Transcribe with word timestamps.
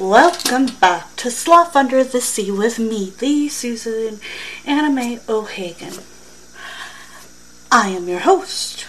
Welcome 0.00 0.64
back 0.80 1.14
to 1.16 1.30
Sloth 1.30 1.76
Under 1.76 2.02
the 2.02 2.22
Sea 2.22 2.50
with 2.50 2.78
me, 2.78 3.12
the 3.18 3.50
Susan 3.50 4.18
Anime 4.64 5.20
O'Hagan. 5.28 5.92
I 7.70 7.88
am 7.90 8.08
your 8.08 8.20
host, 8.20 8.86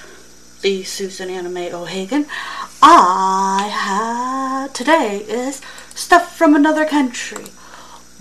the 0.62 0.86
Susan 0.86 1.30
Anime 1.30 1.76
O'Hagan. 1.76 2.28
I 2.82 3.68
had 3.70 4.74
today 4.74 5.18
is 5.28 5.62
stuff 5.94 6.34
from 6.38 6.56
another 6.56 6.86
country. 6.86 7.48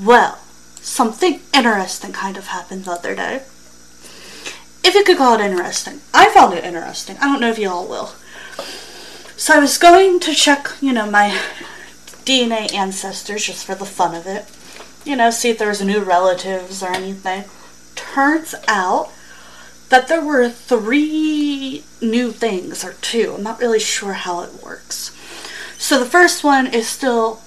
Well, 0.02 0.40
something 0.80 1.42
interesting 1.54 2.10
kind 2.10 2.36
of 2.36 2.48
happened 2.48 2.86
the 2.86 2.90
other 2.90 3.14
day. 3.14 3.36
If 4.82 4.94
you 4.96 5.04
could 5.04 5.18
call 5.18 5.38
it 5.38 5.44
interesting. 5.44 6.00
I 6.12 6.28
found 6.30 6.54
it 6.54 6.64
interesting. 6.64 7.18
I 7.18 7.26
don't 7.26 7.40
know 7.40 7.50
if 7.50 7.58
you 7.58 7.70
all 7.70 7.86
will. 7.86 8.10
So 9.36 9.54
I 9.54 9.60
was 9.60 9.78
going 9.78 10.18
to 10.20 10.34
check, 10.34 10.70
you 10.80 10.92
know, 10.92 11.08
my 11.08 11.40
DNA 12.24 12.72
ancestors 12.72 13.46
just 13.46 13.66
for 13.66 13.74
the 13.74 13.84
fun 13.84 14.14
of 14.14 14.26
it. 14.26 14.46
You 15.04 15.16
know, 15.16 15.30
see 15.30 15.50
if 15.50 15.58
there 15.58 15.68
was 15.68 15.82
new 15.82 16.02
relatives 16.02 16.82
or 16.82 16.88
anything. 16.88 17.44
Turns 17.94 18.54
out 18.68 19.10
that 19.88 20.08
there 20.08 20.24
were 20.24 20.48
three 20.48 21.84
new 22.00 22.32
things, 22.32 22.84
or 22.84 22.94
two. 23.00 23.34
I'm 23.36 23.42
not 23.42 23.60
really 23.60 23.80
sure 23.80 24.12
how 24.12 24.42
it 24.42 24.62
works. 24.62 25.16
So 25.78 25.98
the 25.98 26.06
first 26.06 26.44
one 26.44 26.66
is 26.66 26.88
still 26.88 27.40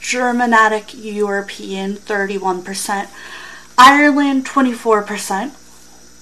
Germanic 0.00 0.92
European, 0.94 1.96
31%. 1.96 3.08
Ireland, 3.78 4.46
24%. 4.46 5.52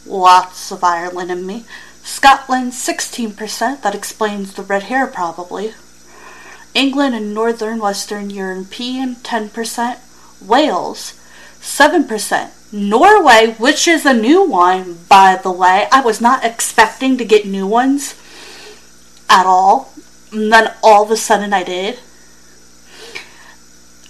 Lots 0.06 0.72
of 0.72 0.84
Ireland 0.84 1.31
in 1.31 1.47
me. 1.47 1.65
Scotland, 2.03 2.72
16%. 2.72 3.82
That 3.82 3.94
explains 3.94 4.54
the 4.54 4.62
red 4.62 4.84
hair, 4.84 5.06
probably. 5.06 5.75
England 6.75 7.15
and 7.15 7.33
Northern 7.33 7.79
Western 7.79 8.31
European 8.31 9.17
10%, 9.17 9.99
Wales 10.41 11.15
7%, 11.61 12.51
Norway, 12.73 13.55
which 13.59 13.89
is 13.89 14.05
a 14.05 14.12
new 14.12 14.43
one 14.43 14.99
by 15.09 15.37
the 15.43 15.51
way. 15.51 15.89
I 15.91 16.03
was 16.03 16.21
not 16.21 16.45
expecting 16.45 17.17
to 17.17 17.25
get 17.25 17.47
new 17.47 17.67
ones 17.67 18.15
at 19.31 19.47
all. 19.47 19.93
And 20.31 20.53
then 20.53 20.75
all 20.83 21.05
of 21.05 21.11
a 21.11 21.17
sudden 21.17 21.53
I 21.55 21.63
did. 21.65 21.99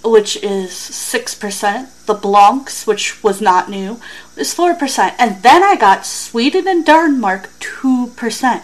Which 0.03 0.35
is 0.37 0.71
6%. 0.71 2.05
The 2.05 2.13
Blancs, 2.13 2.85
which 2.85 3.23
was 3.23 3.41
not 3.41 3.69
new, 3.69 3.99
is 4.35 4.53
4%. 4.53 5.15
And 5.17 5.41
then 5.41 5.63
I 5.63 5.75
got 5.75 6.05
Sweden 6.05 6.67
and 6.67 6.85
Denmark 6.85 7.49
2%, 7.59 8.63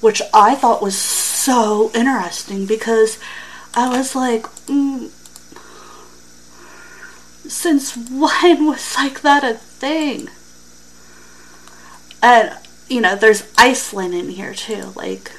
which 0.00 0.22
I 0.32 0.54
thought 0.54 0.80
was 0.80 0.96
so 0.96 1.90
interesting 1.94 2.66
because 2.66 3.18
I 3.74 3.88
was 3.96 4.14
like, 4.14 4.42
mm, 4.66 5.10
since 7.48 7.96
when 7.96 8.66
was 8.66 8.96
like 8.96 9.20
that 9.22 9.44
a 9.44 9.54
thing? 9.54 10.28
And, 12.22 12.56
you 12.88 13.00
know, 13.00 13.14
there's 13.16 13.50
Iceland 13.56 14.14
in 14.14 14.30
here 14.30 14.54
too, 14.54 14.92
like 14.96 15.32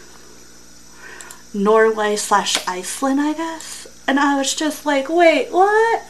Norway 1.53 2.15
slash 2.15 2.65
Iceland, 2.67 3.19
I 3.19 3.33
guess. 3.33 3.87
And 4.07 4.19
I 4.19 4.37
was 4.37 4.55
just 4.55 4.85
like, 4.85 5.09
wait, 5.09 5.51
what? 5.51 6.03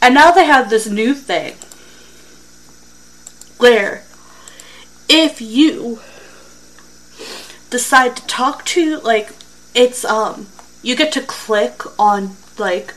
And 0.00 0.14
now 0.14 0.30
they 0.30 0.44
have 0.44 0.70
this 0.70 0.88
new 0.88 1.14
thing 1.14 1.54
where 3.58 4.04
if 5.08 5.40
you 5.40 6.00
decide 7.70 8.16
to 8.16 8.26
talk 8.26 8.64
to, 8.66 8.98
like, 9.00 9.30
it's, 9.74 10.04
um, 10.04 10.48
you 10.82 10.96
get 10.96 11.12
to 11.12 11.20
click 11.20 11.82
on 11.98 12.36
like 12.58 12.94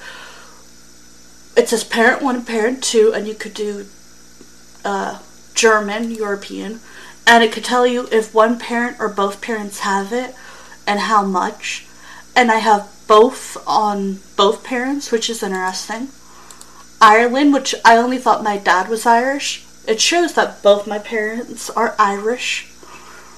it 1.55 1.69
says 1.69 1.83
parent 1.83 2.21
one 2.21 2.35
and 2.35 2.47
parent 2.47 2.83
two, 2.83 3.13
and 3.13 3.27
you 3.27 3.33
could 3.33 3.53
do 3.53 3.85
uh, 4.83 5.19
German, 5.53 6.11
European, 6.11 6.81
and 7.25 7.43
it 7.43 7.51
could 7.51 7.63
tell 7.63 7.87
you 7.87 8.07
if 8.11 8.33
one 8.33 8.59
parent 8.59 8.97
or 8.99 9.07
both 9.07 9.41
parents 9.41 9.79
have 9.79 10.11
it 10.11 10.35
and 10.85 10.99
how 10.99 11.23
much. 11.23 11.85
And 12.35 12.51
I 12.51 12.57
have 12.57 12.91
both 13.07 13.57
on 13.65 14.19
both 14.35 14.63
parents, 14.63 15.11
which 15.11 15.29
is 15.29 15.41
interesting. 15.41 16.09
Ireland, 16.99 17.53
which 17.53 17.73
I 17.85 17.97
only 17.97 18.17
thought 18.17 18.43
my 18.43 18.57
dad 18.57 18.89
was 18.89 19.05
Irish. 19.05 19.65
It 19.87 20.01
shows 20.01 20.33
that 20.33 20.61
both 20.61 20.87
my 20.87 20.99
parents 20.99 21.69
are 21.69 21.95
Irish, 21.97 22.67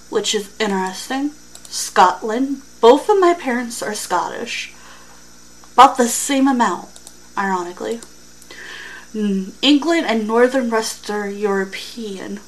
which 0.09 0.33
is 0.33 0.55
interesting. 0.59 1.31
Scotland, 1.69 2.61
both 2.79 3.09
of 3.09 3.19
my 3.19 3.33
parents 3.33 3.81
are 3.81 3.93
Scottish. 3.93 4.73
About 5.73 5.97
the 5.97 6.07
same 6.07 6.47
amount, 6.47 6.89
ironically. 7.37 8.01
Mm, 9.13 9.53
England 9.61 10.05
and 10.07 10.27
Northern 10.27 10.69
Western 10.69 11.37
European, 11.37 12.39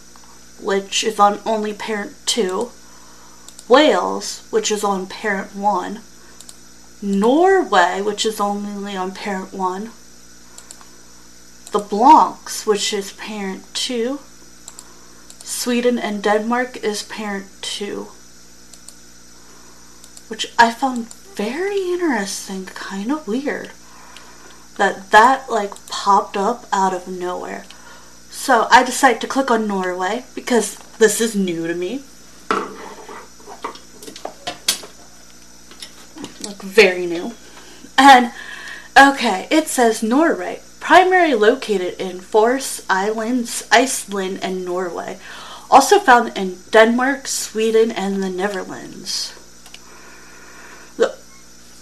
which 0.61 1.03
is 1.03 1.19
on 1.19 1.39
only 1.45 1.73
parent 1.73 2.13
2. 2.25 2.69
Wales, 3.67 4.47
which 4.49 4.71
is 4.71 4.83
on 4.83 5.07
parent 5.07 5.55
1. 5.55 6.01
Norway, 7.01 8.01
which 8.01 8.25
is 8.25 8.39
only 8.39 8.95
on 8.95 9.11
parent 9.11 9.53
1. 9.53 9.91
The 11.71 11.79
Blancs, 11.79 12.65
which 12.65 12.91
is 12.93 13.13
parent 13.13 13.63
2. 13.73 14.19
Sweden 15.43 15.97
and 15.97 16.21
Denmark 16.21 16.77
is 16.77 17.03
parent 17.03 17.47
2. 17.61 18.07
Which 20.29 20.53
I 20.57 20.71
found 20.71 21.13
very 21.35 21.77
interesting, 21.91 22.65
kind 22.65 23.11
of 23.11 23.27
weird 23.27 23.71
that 24.79 25.11
that 25.11 25.51
like 25.51 25.73
popped 25.87 26.37
up 26.37 26.65
out 26.71 26.93
of 26.93 27.07
nowhere. 27.07 27.65
So 28.31 28.67
I 28.71 28.83
decided 28.83 29.19
to 29.21 29.27
click 29.27 29.51
on 29.51 29.67
Norway 29.67 30.23
because 30.33 30.77
this 30.97 31.19
is 31.19 31.35
new 31.35 31.67
to 31.67 31.75
me. 31.75 32.03
Like 36.45 36.61
very 36.61 37.05
new. 37.05 37.33
And 37.97 38.31
okay, 38.97 39.47
it 39.51 39.67
says 39.67 40.01
Norway, 40.01 40.61
primarily 40.79 41.35
located 41.35 41.99
in 41.99 42.21
Faroe 42.21 42.59
Islands, 42.89 43.67
Iceland, 43.71 44.39
and 44.41 44.63
Norway. 44.63 45.19
Also 45.69 45.99
found 45.99 46.35
in 46.37 46.57
Denmark, 46.71 47.27
Sweden, 47.27 47.91
and 47.91 48.23
the 48.23 48.29
Netherlands 48.29 49.33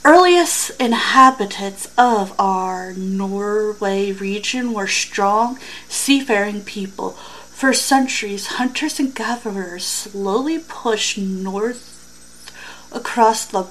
earliest 0.03 0.71
inhabitants 0.79 1.88
of 1.97 2.33
our 2.39 2.94
Norway 2.94 4.11
region 4.11 4.73
were 4.73 4.88
strong, 4.88 5.57
seafaring 5.89 6.63
people. 6.63 7.11
For 7.11 7.73
centuries, 7.73 8.47
hunters 8.47 8.99
and 8.99 9.15
gatherers 9.15 9.85
slowly 9.85 10.59
pushed 10.59 11.17
north 11.17 12.51
across 12.91 13.45
the 13.45 13.67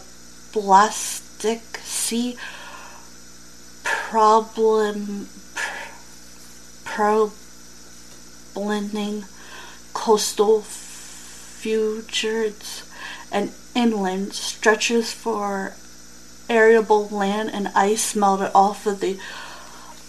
Baltic 0.52 1.62
Sea, 1.84 2.36
problem, 3.84 5.28
blending 8.54 9.24
coastal 9.92 10.62
fjords 10.62 12.14
and 13.30 13.52
inland 13.74 14.32
stretches 14.32 15.12
for 15.12 15.74
arable 16.48 17.08
land 17.08 17.50
and 17.52 17.68
ice 17.74 18.14
melted 18.14 18.50
off 18.54 18.86
of 18.86 19.00
the 19.00 19.18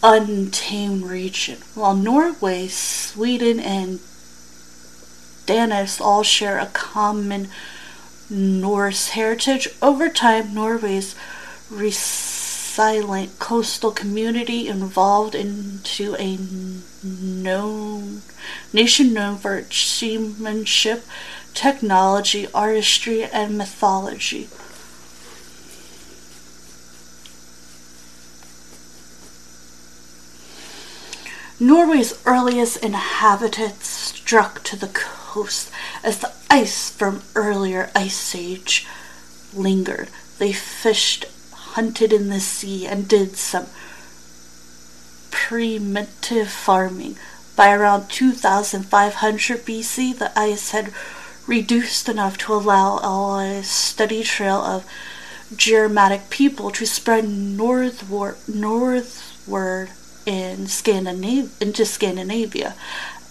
untamed 0.03 1.03
region. 1.03 1.59
While 1.73 1.95
Norway, 1.95 2.67
Sweden, 2.67 3.59
and 3.59 3.99
Danish 5.45 5.99
all 5.99 6.23
share 6.23 6.59
a 6.59 6.67
common 6.67 7.49
Norse 8.29 9.09
heritage, 9.09 9.69
over 9.81 10.09
time 10.09 10.53
Norway's 10.53 11.15
resilient 11.69 13.39
coastal 13.39 13.91
community 13.91 14.67
evolved 14.67 15.33
into 15.33 16.15
a 16.19 16.37
known 17.03 18.21
nation 18.73 19.13
known 19.13 19.37
for 19.37 19.57
its 19.57 19.77
seamanship, 19.77 21.05
technology, 21.53 22.47
artistry, 22.53 23.23
and 23.23 23.57
mythology. 23.57 24.49
Norway's 31.59 32.13
earliest 32.23 32.77
inhabitants 32.83 33.87
struck 33.87 34.63
to 34.63 34.75
the 34.75 34.89
coast 34.89 35.71
as 36.03 36.19
the 36.19 36.31
ice 36.51 36.91
from 36.91 37.23
earlier 37.33 37.89
ice 37.95 38.35
age 38.35 38.85
lingered. 39.55 40.09
They 40.37 40.53
fished, 40.53 41.25
hunted 41.51 42.13
in 42.13 42.29
the 42.29 42.39
sea, 42.39 42.85
and 42.85 43.07
did 43.07 43.37
some 43.37 43.65
primitive 45.31 46.49
farming. 46.49 47.17
By 47.55 47.73
around 47.73 48.09
2500 48.09 49.65
BC, 49.65 50.15
the 50.15 50.37
ice 50.37 50.71
had 50.71 50.93
reduced 51.47 52.07
enough 52.07 52.37
to 52.39 52.53
allow 52.53 52.99
a 53.39 53.63
steady 53.63 54.21
trail 54.21 54.57
of 54.57 54.85
Germanic 55.55 56.29
people 56.29 56.69
to 56.69 56.85
spread 56.85 57.27
northward, 57.27 58.35
northward 58.47 59.89
in 60.27 60.67
into 61.61 61.85
Scandinavia. 61.85 62.75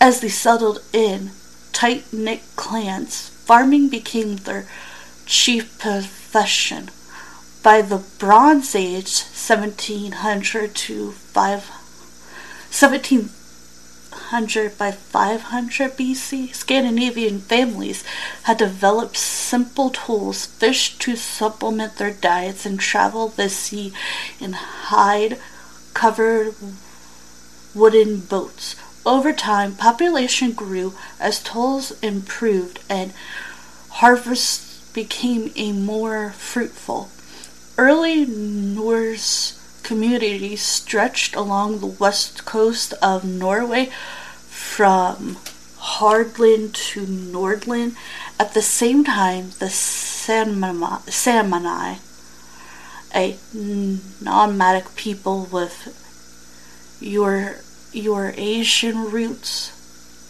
As 0.01 0.21
they 0.21 0.31
settled 0.31 0.83
in 0.93 1.33
tight 1.73 2.13
knit 2.13 2.43
clans, 2.57 3.29
farming 3.29 3.89
became 3.91 4.37
their 4.37 4.67
chief 5.27 5.79
profession. 5.79 6.91
By 7.63 7.83
the 7.83 8.03
Bronze 8.19 8.75
Age, 8.75 9.21
1700 9.21 10.75
to 10.75 11.13
5, 11.13 11.69
1700 12.71 14.79
by 14.79 14.91
500 14.91 15.97
BC, 15.99 16.55
Scandinavian 16.55 17.41
families 17.41 18.05
had 18.45 18.57
developed 18.57 19.19
simple 19.19 19.91
tools, 19.91 20.47
fish 20.47 20.97
to 20.99 21.15
supplement 21.15 21.97
their 21.97 22.13
diets, 22.13 22.65
and 22.65 22.81
traveled 22.81 23.37
the 23.37 23.51
sea 23.51 23.93
in 24.41 24.55
hide 24.55 25.39
covered 25.93 26.55
wooden 27.77 28.21
boats. 28.21 28.75
Over 29.05 29.33
time, 29.33 29.77
population 29.77 30.53
grew 30.53 30.95
as 31.21 31.43
tools 31.43 31.93
improved 32.03 32.81
and 32.89 33.13
harvests 33.91 34.91
became 34.93 35.53
a 35.55 35.73
more 35.73 36.31
fruitful. 36.33 37.11
Early 37.79 38.25
Norse 38.25 39.61
communities 39.83 40.63
stretched 40.63 41.37
along 41.37 41.79
the 41.79 41.87
west 41.87 42.45
coast 42.45 42.95
of 43.03 43.25
Norway 43.25 43.91
from 44.49 45.37
Hordaland 45.79 46.73
to 46.93 47.07
Nordland. 47.07 47.95
At 48.41 48.55
the 48.55 48.63
same 48.63 49.05
time, 49.05 49.51
the 49.61 49.67
Samani, 49.67 50.89
a 53.15 53.37
nomadic 54.21 54.97
people 54.97 55.47
with 55.53 56.03
your 57.01 57.61
your 57.97 58.35
Asian 58.37 59.11
roots, 59.11 59.73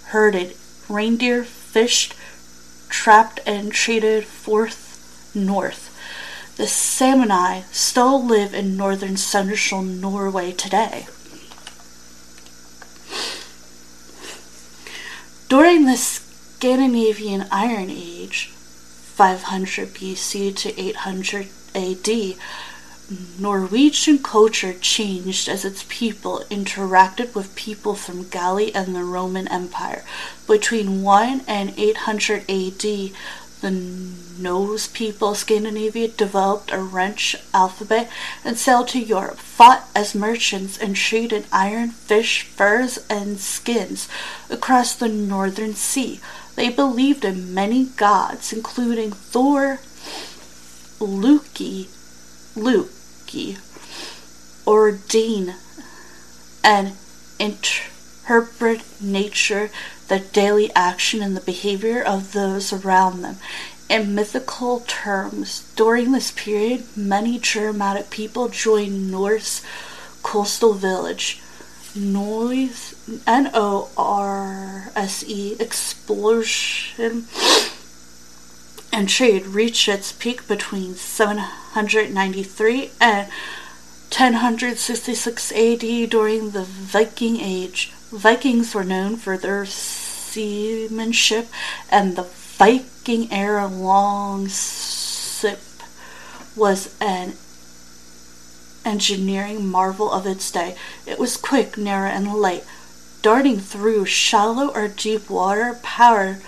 herded 0.08 0.56
reindeer, 0.88 1.44
fished, 1.44 2.14
trapped, 2.88 3.40
and 3.44 3.72
traded 3.72 4.24
forth 4.24 5.32
north. 5.34 5.92
The 6.56 6.64
Samani 6.64 7.64
still 7.72 8.24
live 8.24 8.54
in 8.54 8.76
northern 8.76 9.16
central 9.16 9.82
Norway 9.82 10.52
today. 10.52 11.06
During 15.48 15.84
the 15.84 15.96
Scandinavian 15.96 17.46
Iron 17.50 17.90
Age, 17.90 18.48
500 18.48 19.88
BC 19.88 20.56
to 20.56 20.80
800 20.80 21.48
AD, 21.74 22.36
Norwegian 23.38 24.18
culture 24.18 24.72
changed 24.72 25.48
as 25.48 25.64
its 25.64 25.84
people 25.88 26.42
interacted 26.50 27.36
with 27.36 27.54
people 27.54 27.94
from 27.94 28.24
Galia 28.24 28.72
and 28.74 28.96
the 28.96 29.04
Roman 29.04 29.46
Empire. 29.46 30.04
Between 30.48 31.02
1 31.02 31.42
and 31.46 31.72
800 31.76 32.50
AD, 32.50 33.12
the 33.60 33.70
Norse 34.38 34.88
people 34.88 35.30
of 35.30 35.36
Scandinavia 35.36 36.08
developed 36.08 36.72
a 36.72 36.80
wrench 36.80 37.36
alphabet 37.54 38.10
and 38.44 38.58
sailed 38.58 38.88
to 38.88 38.98
Europe, 38.98 39.38
fought 39.38 39.88
as 39.94 40.14
merchants, 40.14 40.76
and 40.76 40.96
traded 40.96 41.46
iron, 41.52 41.90
fish, 41.90 42.42
furs, 42.42 42.98
and 43.08 43.38
skins 43.38 44.08
across 44.50 44.94
the 44.94 45.08
northern 45.08 45.74
sea. 45.74 46.20
They 46.56 46.70
believed 46.70 47.24
in 47.24 47.54
many 47.54 47.84
gods, 47.84 48.52
including 48.52 49.12
Thor, 49.12 49.78
Loki, 50.98 51.88
Luke, 52.56 52.90
Odin 54.66 55.54
and 56.64 56.92
interpret 57.38 58.82
nature, 59.00 59.70
the 60.08 60.18
daily 60.18 60.70
action, 60.74 61.22
and 61.22 61.36
the 61.36 61.40
behavior 61.40 62.02
of 62.02 62.32
those 62.32 62.72
around 62.72 63.22
them. 63.22 63.36
In 63.88 64.14
mythical 64.14 64.80
terms, 64.80 65.70
during 65.76 66.10
this 66.10 66.32
period, 66.32 66.84
many 66.96 67.38
Germanic 67.38 68.10
people 68.10 68.48
joined 68.48 69.10
Norse 69.10 69.62
coastal 70.22 70.74
village. 70.74 71.40
Noise, 71.94 72.94
N 73.26 73.50
O 73.54 73.88
R 73.96 74.90
S 74.96 75.24
E, 75.26 75.56
explosion 75.60 77.26
and 78.96 79.08
trade 79.10 79.46
reached 79.48 79.86
its 79.88 80.10
peak 80.10 80.48
between 80.48 80.94
793 80.94 82.90
and 82.98 83.28
1066 84.08 85.52
AD 85.52 86.08
during 86.08 86.52
the 86.52 86.64
Viking 86.64 87.38
Age. 87.38 87.92
Vikings 88.10 88.74
were 88.74 88.84
known 88.84 89.18
for 89.18 89.36
their 89.36 89.66
seamanship, 89.66 91.48
and 91.90 92.16
the 92.16 92.22
Viking 92.22 93.30
era 93.30 93.66
longship 93.66 95.60
was 96.56 96.96
an 96.98 97.34
engineering 98.86 99.68
marvel 99.68 100.10
of 100.10 100.26
its 100.26 100.50
day. 100.50 100.74
It 101.04 101.18
was 101.18 101.36
quick, 101.36 101.76
narrow, 101.76 102.08
and 102.08 102.32
light, 102.32 102.64
darting 103.20 103.60
through 103.60 104.06
shallow 104.06 104.68
or 104.68 104.88
deep 104.88 105.28
water, 105.28 105.78
powered 105.82 106.40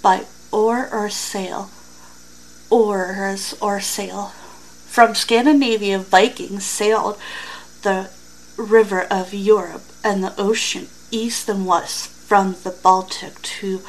by 0.00 0.26
oar 0.52 0.88
or 0.92 1.10
sail 1.10 1.72
oars 2.70 3.54
or 3.60 3.80
sail. 3.80 4.32
From 4.86 5.14
Scandinavia, 5.14 5.98
Vikings 5.98 6.64
sailed 6.64 7.18
the 7.82 8.10
river 8.56 9.02
of 9.10 9.32
Europe 9.32 9.84
and 10.02 10.22
the 10.24 10.34
ocean 10.40 10.88
east 11.10 11.48
and 11.48 11.66
west 11.66 12.10
from 12.10 12.56
the 12.64 12.70
Baltic 12.70 13.40
to 13.42 13.80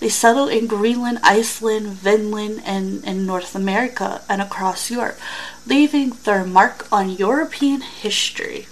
They 0.00 0.08
settled 0.08 0.50
in 0.50 0.66
Greenland, 0.68 1.18
Iceland, 1.24 1.86
Vinland, 1.88 2.62
and 2.64 3.04
in 3.04 3.26
North 3.26 3.56
America 3.56 4.22
and 4.28 4.40
across 4.40 4.90
Europe, 4.90 5.18
leaving 5.66 6.10
their 6.10 6.44
mark 6.44 6.86
on 6.92 7.10
European 7.10 7.80
history. 7.80 8.68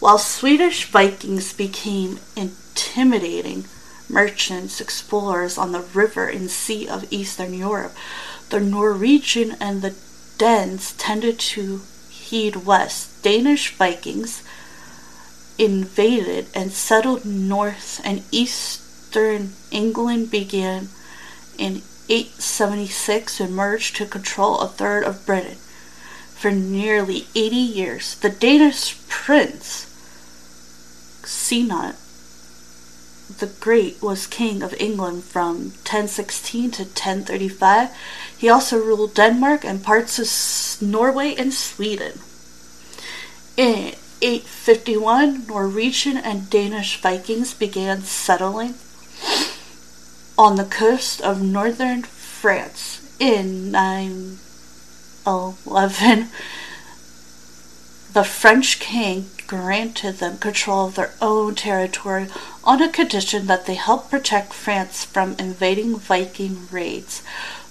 While 0.00 0.18
Swedish 0.18 0.84
Vikings 0.90 1.52
became 1.52 2.18
intimidating, 2.34 3.66
merchants, 4.08 4.80
explorers 4.80 5.58
on 5.58 5.72
the 5.72 5.80
river 5.80 6.26
and 6.26 6.50
sea 6.50 6.88
of 6.88 7.12
Eastern 7.12 7.54
Europe. 7.54 7.94
The 8.50 8.60
Norwegian 8.60 9.56
and 9.60 9.82
the 9.82 9.94
Danes 10.36 10.92
tended 10.92 11.38
to 11.38 11.82
head 12.30 12.66
west. 12.66 13.22
Danish 13.22 13.74
Vikings 13.74 14.42
invaded 15.58 16.46
and 16.54 16.72
settled 16.72 17.24
north 17.24 18.00
and 18.04 18.22
eastern 18.30 19.52
England 19.70 20.30
began 20.30 20.88
in 21.56 21.82
876 22.08 23.40
and 23.40 23.54
merged 23.54 23.96
to 23.96 24.06
control 24.06 24.58
a 24.58 24.68
third 24.68 25.04
of 25.04 25.24
Britain. 25.24 25.56
For 26.34 26.50
nearly 26.50 27.26
80 27.34 27.56
years, 27.56 28.16
the 28.16 28.28
Danish 28.28 28.98
prince 29.08 29.90
Signot 31.24 31.96
the 33.28 33.46
Great 33.46 34.02
was 34.02 34.26
king 34.26 34.62
of 34.62 34.74
England 34.78 35.24
from 35.24 35.72
1016 35.84 36.70
to 36.72 36.82
1035. 36.82 37.90
He 38.36 38.48
also 38.48 38.78
ruled 38.78 39.14
Denmark 39.14 39.64
and 39.64 39.82
parts 39.82 40.18
of 40.18 40.82
Norway 40.86 41.34
and 41.34 41.52
Sweden. 41.52 42.20
In 43.56 43.94
851, 44.20 45.46
Norwegian 45.46 46.16
and 46.16 46.50
Danish 46.50 47.00
Vikings 47.00 47.54
began 47.54 48.02
settling 48.02 48.74
on 50.36 50.56
the 50.56 50.64
coast 50.64 51.20
of 51.20 51.42
northern 51.42 52.02
France. 52.02 53.00
In 53.18 53.70
911, 53.70 56.28
the 58.12 58.24
French 58.24 58.80
king 58.80 59.30
granted 59.46 60.18
them 60.18 60.38
control 60.38 60.86
of 60.86 60.94
their 60.94 61.12
own 61.20 61.54
territory 61.54 62.28
on 62.62 62.82
a 62.82 62.88
condition 62.88 63.46
that 63.46 63.66
they 63.66 63.74
help 63.74 64.10
protect 64.10 64.52
France 64.52 65.04
from 65.04 65.36
invading 65.38 65.96
Viking 65.96 66.66
raids. 66.70 67.22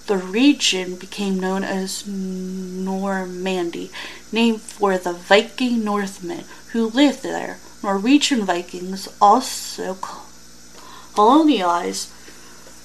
The 0.08 0.18
region 0.18 0.96
became 0.96 1.40
known 1.40 1.64
as 1.64 2.06
Normandy, 2.06 3.92
named 4.32 4.62
for 4.62 4.98
the 4.98 5.14
Viking 5.14 5.84
Northmen 5.84 6.44
who 6.72 6.88
lived 6.88 7.24
there. 7.24 7.60
Norwegian 7.82 8.46
Vikings 8.46 9.08
also 9.22 9.98
colonized 11.14 12.10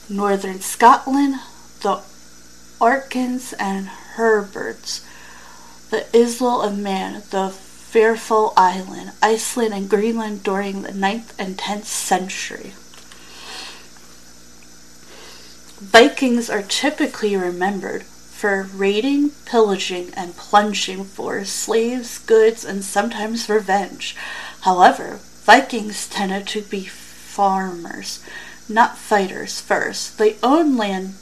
northern 0.09 0.61
Scotland, 0.61 1.37
the 1.83 2.03
Orkneys 2.81 3.53
and 3.55 3.89
Hebrides, 4.17 5.05
the 5.91 6.07
Isle 6.15 6.63
of 6.63 6.79
Man, 6.79 7.23
the 7.31 7.55
Faroe 7.91 8.53
Island, 8.55 9.13
Iceland, 9.23 9.73
and 9.73 9.89
Greenland 9.89 10.43
during 10.43 10.83
the 10.83 10.93
9th 10.93 11.33
and 11.39 11.57
10th 11.57 11.87
century. 11.87 12.75
Vikings 15.81 16.51
are 16.51 16.63
typically 16.63 17.35
remembered 17.35 18.03
for 18.03 18.69
raiding, 18.75 19.31
pillaging, 19.47 20.13
and 20.15 20.37
plunging 20.37 21.05
for 21.05 21.47
slaves, 21.47 22.19
goods, 22.19 22.63
and 22.63 22.85
sometimes 22.85 23.49
revenge. 23.49 24.15
However, 24.61 25.21
Vikings 25.45 26.07
tended 26.09 26.47
to 26.49 26.61
be 26.61 26.85
farmers, 26.85 28.23
not 28.69 28.99
fighters 28.99 29.63
first. 29.63 30.19
They 30.19 30.37
owned 30.43 30.77
land, 30.77 31.15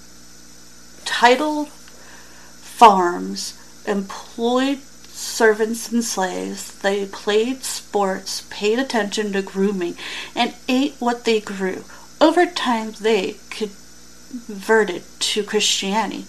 titled 1.05 1.69
farms, 1.69 3.55
employed 3.87 4.81
servants 5.27 5.91
and 5.93 6.05
slaves. 6.05 6.79
They 6.81 7.05
played 7.07 7.65
sports, 7.65 8.47
paid 8.49 8.79
attention 8.79 9.33
to 9.33 9.43
grooming, 9.43 9.97
and 10.35 10.55
ate 10.69 10.95
what 10.99 11.25
they 11.25 11.41
grew. 11.41 11.85
Over 12.21 12.47
time, 12.47 12.93
they 13.01 13.37
converted 13.51 15.03
to 15.19 15.43
Christianity. 15.43 16.25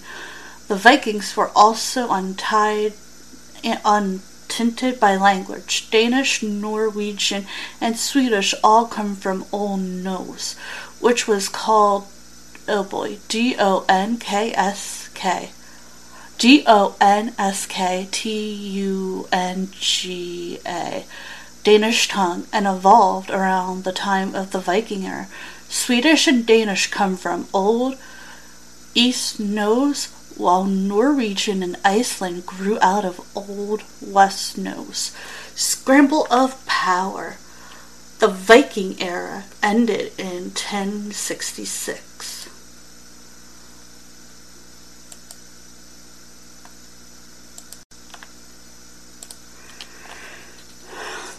The 0.66 0.76
Vikings 0.76 1.36
were 1.36 1.50
also 1.54 2.10
untied 2.10 2.92
and 3.64 3.80
untinted 3.84 5.00
by 5.00 5.16
language. 5.16 5.90
Danish, 5.90 6.42
Norwegian, 6.42 7.46
and 7.80 7.96
Swedish 7.96 8.54
all 8.62 8.86
come 8.86 9.16
from 9.16 9.46
Old 9.50 9.80
Norse, 9.80 10.56
which 11.00 11.26
was 11.26 11.48
called, 11.48 12.06
oh 12.68 12.84
boy, 12.84 13.18
D 13.28 13.56
O 13.58 13.86
N 13.88 14.18
K 14.18 14.52
S 14.54 15.08
K. 15.14 15.50
G 16.38 16.62
O 16.68 16.94
N 17.00 17.34
S 17.36 17.66
K 17.66 18.06
T 18.12 18.54
U 18.54 19.26
N 19.32 19.70
G 19.72 20.60
A, 20.64 21.04
Danish 21.64 22.06
tongue, 22.06 22.46
and 22.52 22.64
evolved 22.64 23.28
around 23.28 23.82
the 23.82 23.90
time 23.90 24.36
of 24.36 24.52
the 24.52 24.60
Viking 24.60 25.04
era. 25.04 25.26
Swedish 25.68 26.28
and 26.28 26.46
Danish 26.46 26.86
come 26.86 27.16
from 27.16 27.48
Old 27.52 27.96
East 28.94 29.40
Norse, 29.40 30.06
while 30.36 30.62
Norwegian 30.64 31.60
and 31.60 31.76
Iceland 31.84 32.46
grew 32.46 32.78
out 32.80 33.04
of 33.04 33.20
Old 33.34 33.82
West 34.00 34.56
Norse. 34.56 35.10
Scramble 35.56 36.28
of 36.30 36.64
power. 36.66 37.38
The 38.20 38.28
Viking 38.28 39.02
era 39.02 39.46
ended 39.60 40.12
in 40.16 40.52
1066. 40.54 42.47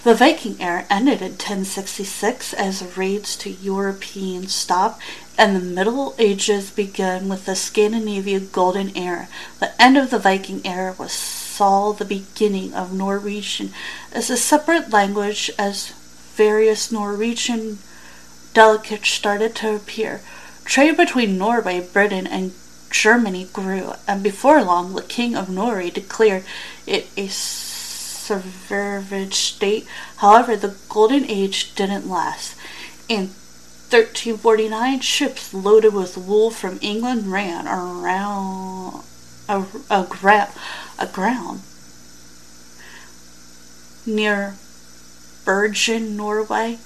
The 0.04 0.16
Viking 0.16 0.56
era 0.62 0.86
ended 0.90 1.22
in 1.22 1.32
1066 1.32 2.54
as 2.54 2.96
raids 2.96 3.36
to 3.36 3.50
Europeans 3.50 4.56
stopped 4.56 5.02
and 5.38 5.54
the 5.54 5.60
Middle 5.60 6.16
Ages 6.18 6.72
began 6.72 7.28
with 7.28 7.46
the 7.46 7.56
Scandinavian 7.56 8.48
Golden 8.54 8.96
Era. 8.96 9.28
The 9.60 9.80
end 9.82 9.98
of 9.98 10.10
the 10.10 10.18
Viking 10.18 10.62
era 10.66 10.96
was 10.98 11.12
saw 11.12 11.92
the 11.92 12.06
beginning 12.06 12.74
of 12.74 12.94
Norwegian 12.94 13.74
as 14.14 14.30
a 14.30 14.38
separate 14.38 14.90
language 14.90 15.52
as 15.60 15.90
various 16.34 16.94
Norwegian 16.94 17.80
delegates 18.54 19.10
started 19.10 19.54
to 19.56 19.76
appear. 19.76 20.22
Trade 20.64 20.96
between 20.96 21.38
Norway, 21.38 21.82
Britain, 21.82 22.26
and 22.26 22.54
Germany 22.90 23.50
grew, 23.52 23.94
and 24.08 24.24
before 24.24 24.64
long 24.64 24.94
the 24.96 25.02
King 25.02 25.36
of 25.36 25.50
Norway 25.50 25.90
declared 25.90 26.46
it 26.88 27.08
a 27.18 27.28
sovereign 28.30 29.32
state. 29.32 29.88
However, 30.18 30.56
the 30.56 30.76
Golden 30.88 31.26
Age 31.26 31.74
didn't 31.76 32.08
last. 32.08 32.56
In 33.08 33.32
1349, 33.90 35.00
ships 35.00 35.54
loaded 35.54 35.94
with 35.94 36.16
wool 36.18 36.52
from 36.52 36.78
England 36.82 37.32
ran 37.32 37.68
around 37.68 39.04
a 39.50 40.06
ground 41.12 41.62
near 44.06 44.56
Bergen, 45.44 46.16
Norway. 46.16 46.78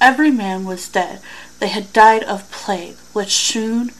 Every 0.00 0.30
man 0.30 0.64
was 0.64 0.88
dead. 0.88 1.20
They 1.58 1.68
had 1.68 1.92
died 1.92 2.22
of 2.22 2.50
plague, 2.52 2.96
which 3.12 3.32
soon 3.32 3.90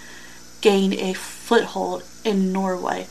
gained 0.61 0.95
a 0.95 1.15
foothold 1.15 2.05
in 2.25 2.53
Norway. 2.53 3.09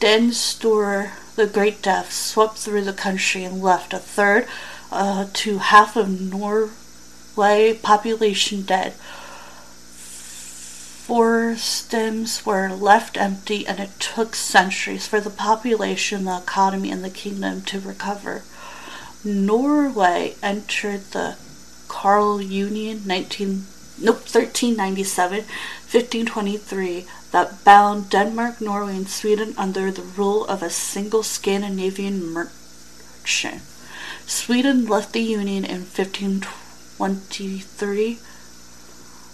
Den 0.00 0.32
Store, 0.32 1.12
the 1.36 1.46
Great 1.46 1.82
Death, 1.82 2.12
swept 2.12 2.58
through 2.58 2.84
the 2.84 2.92
country 2.92 3.44
and 3.44 3.62
left 3.62 3.94
a 3.94 3.98
third 3.98 4.46
uh, 4.90 5.26
to 5.32 5.58
half 5.58 5.96
of 5.96 6.20
Norway 6.20 7.74
population 7.82 8.62
dead. 8.62 8.92
Four 11.02 11.56
stems 11.56 12.46
were 12.46 12.68
left 12.68 13.16
empty, 13.16 13.66
and 13.66 13.80
it 13.80 13.98
took 13.98 14.34
centuries 14.36 15.06
for 15.06 15.20
the 15.20 15.30
population, 15.30 16.24
the 16.24 16.38
economy, 16.38 16.90
and 16.90 17.02
the 17.04 17.10
kingdom 17.10 17.62
to 17.62 17.80
recover. 17.80 18.42
Norway 19.24 20.36
entered 20.42 21.10
the 21.12 21.36
Carl 21.88 22.40
Union 22.40 23.02
19 23.06 23.66
nope 23.98 24.20
1397 24.20 25.38
1523 25.38 27.06
that 27.32 27.64
bound 27.64 28.10
Denmark, 28.10 28.60
Norway, 28.60 28.96
and 28.96 29.08
Sweden 29.08 29.54
under 29.58 29.90
the 29.90 30.02
rule 30.02 30.44
of 30.46 30.62
a 30.62 30.70
single 30.70 31.22
Scandinavian 31.22 32.24
merchant. 32.24 33.62
Sweden 34.26 34.86
left 34.86 35.12
the 35.12 35.20
Union 35.20 35.64
in 35.64 35.80
1523. 35.80 38.18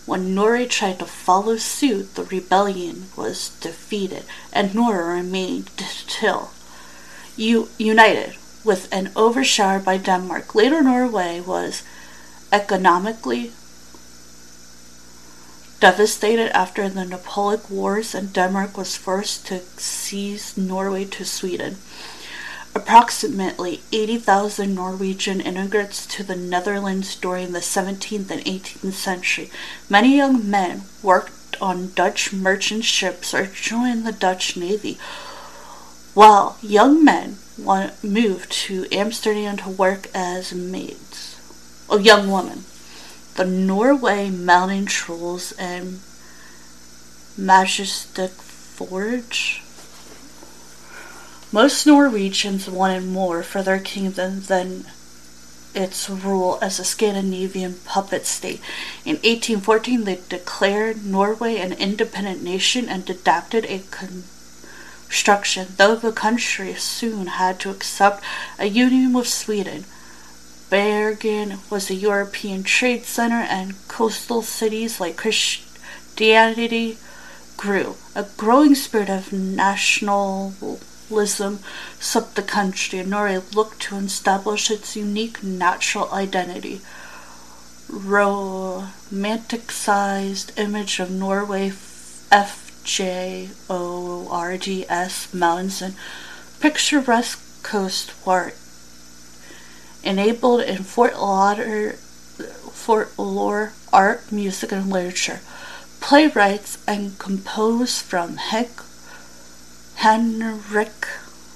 When 0.07 0.35
Norway 0.35 0.67
tried 0.67 0.99
to 1.00 1.05
follow 1.05 1.59
suit, 1.59 2.14
the 2.14 2.25
rebellion 2.25 3.09
was 3.14 3.50
defeated, 3.61 4.25
and 4.52 4.75
Norway 4.75 5.21
remained 5.21 5.69
till 5.76 6.52
united 7.37 8.37
with 8.64 8.88
an 8.90 9.11
overshowered 9.14 9.85
by 9.85 9.99
Denmark. 9.99 10.55
Later, 10.55 10.83
Norway 10.83 11.40
was 11.40 11.83
economically 12.52 13.52
devastated 15.80 16.56
after 16.56 16.88
the 16.88 17.04
Napoleonic 17.04 17.70
Wars, 17.70 18.14
and 18.14 18.32
Denmark 18.32 18.76
was 18.76 18.97
forced 18.97 19.47
to 19.47 19.61
cede 19.76 20.40
Norway 20.56 21.04
to 21.06 21.25
Sweden. 21.25 21.76
Approximately 22.75 23.80
80,000 23.92 24.75
Norwegian 24.75 25.40
immigrants 25.40 26.06
to 26.06 26.23
the 26.23 26.37
Netherlands 26.37 27.16
during 27.16 27.52
the 27.52 27.61
17th 27.61 28.30
and 28.30 28.44
18th 28.44 28.92
century. 28.92 29.50
Many 29.88 30.16
young 30.16 30.49
men 30.49 30.82
worked 31.02 31.56
on 31.61 31.92
Dutch 31.94 32.32
merchant 32.32 32.85
ships 32.85 33.35
or 33.35 33.47
joined 33.47 34.06
the 34.06 34.12
Dutch 34.12 34.56
Navy, 34.56 34.99
while 36.14 36.56
young 36.62 37.04
men 37.04 37.38
moved 38.02 38.50
to 38.52 38.87
Amsterdam 38.92 39.56
to 39.58 39.70
work 39.70 40.08
as 40.14 40.52
maids. 40.52 41.37
A 41.90 41.99
young 41.99 42.30
woman. 42.30 42.64
The 43.38 43.45
Norway 43.45 44.30
mountain 44.30 44.87
trolls 44.87 45.52
and 45.52 46.00
majestic 47.37 48.33
forge. 48.33 49.62
Most 51.52 51.87
Norwegians 51.87 52.68
wanted 52.68 53.04
more 53.04 53.45
for 53.45 53.62
their 53.62 53.78
kingdom 53.78 54.40
than 54.40 54.87
its 55.73 56.11
rule 56.11 56.59
as 56.61 56.80
a 56.80 56.85
Scandinavian 56.85 57.75
puppet 57.85 58.26
state. 58.26 58.61
In 59.04 59.18
1814, 59.18 60.02
they 60.02 60.18
declared 60.28 61.07
Norway 61.07 61.59
an 61.59 61.75
independent 61.75 62.42
nation 62.42 62.88
and 62.88 63.09
adopted 63.09 63.66
a 63.66 63.78
con- 63.92 64.25
construction, 65.07 65.68
though 65.76 65.95
the 65.95 66.11
country 66.11 66.75
soon 66.75 67.28
had 67.28 67.61
to 67.61 67.71
accept 67.71 68.25
a 68.58 68.67
union 68.67 69.13
with 69.13 69.28
Sweden. 69.28 69.84
Bergen 70.71 71.59
was 71.71 71.89
a 71.89 71.95
European 71.95 72.63
trade 72.63 73.04
center, 73.04 73.47
and 73.49 73.75
coastal 73.89 74.43
cities 74.43 75.00
like 75.00 75.17
Christiania 75.17 76.97
grew. 77.57 77.97
A 78.15 78.26
growing 78.37 78.75
spirit 78.75 79.09
of 79.09 79.33
nationalism 79.33 81.61
swept 81.99 82.35
the 82.35 82.43
country, 82.43 82.99
and 82.99 83.09
Norway 83.11 83.41
looked 83.54 83.81
to 83.83 83.97
establish 83.97 84.71
its 84.71 84.95
unique 84.95 85.43
natural 85.43 86.13
identity. 86.13 86.83
Romanticized 87.91 90.52
image 90.59 91.00
of 91.00 91.11
Norway 91.11 91.73
F 92.31 92.78
J 92.85 93.49
O 93.71 94.28
R 94.31 94.59
D 94.59 94.85
S 94.89 95.33
mountains 95.33 95.81
and 95.81 95.95
picturesque 96.61 97.41
coast 97.63 98.13
were 98.26 98.52
enabled 100.02 100.63
in 100.63 100.82
Fort 100.82 101.19
Lauder, 101.19 101.93
Fort 101.93 103.19
Lore 103.19 103.73
art, 103.93 104.30
music, 104.30 104.73
and 104.73 104.91
literature. 104.91 105.41
Playwrights 106.00 106.78
and 106.87 107.19
composed 107.19 108.02
from 108.02 108.37
Heck, 108.37 108.71
Henrik 109.97 111.06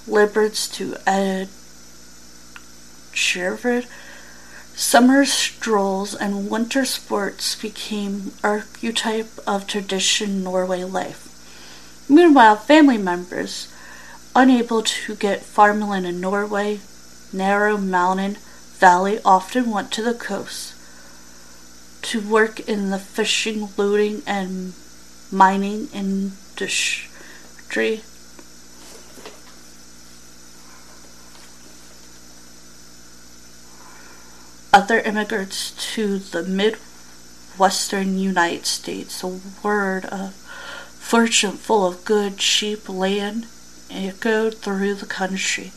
Liberts 0.07 0.67
to 0.69 0.97
Ed 1.07 1.49
Sheeran 3.13 3.87
Summer 4.75 5.27
strolls 5.27 6.15
and 6.15 6.51
winter 6.51 6.85
sports 6.85 7.55
became 7.55 8.33
archetype 8.43 9.31
of 9.47 9.67
tradition 9.67 10.43
Norway 10.43 10.83
life. 10.83 11.29
Meanwhile, 12.09 12.57
family 12.57 12.99
members, 12.99 13.69
unable 14.35 14.83
to 14.83 15.15
get 15.15 15.43
farmland 15.43 16.07
in 16.07 16.21
Norway, 16.21 16.81
narrow 17.33 17.77
mountain 17.77 18.37
valley 18.79 19.19
often 19.25 19.71
went 19.71 19.91
to 19.93 20.03
the 20.03 20.15
coast 20.15 20.75
to 22.03 22.21
work 22.21 22.61
in 22.61 22.91
the 22.91 22.99
fishing, 22.99 23.69
looting, 23.77 24.23
and 24.27 24.75
mining 25.31 25.89
industry 25.95 27.11
other 34.73 35.01
immigrants 35.01 35.73
to 35.95 36.19
the 36.19 36.43
Midwestern 36.43 38.19
United 38.19 38.65
States. 38.65 39.23
A 39.23 39.41
word 39.63 40.07
of 40.07 40.33
fortune 40.33 41.53
full 41.53 41.87
of 41.87 42.05
good, 42.05 42.39
cheap 42.39 42.89
land 42.89 43.47
echoed 43.91 44.55
through 44.57 44.95
the 44.95 45.07
country. 45.07 45.73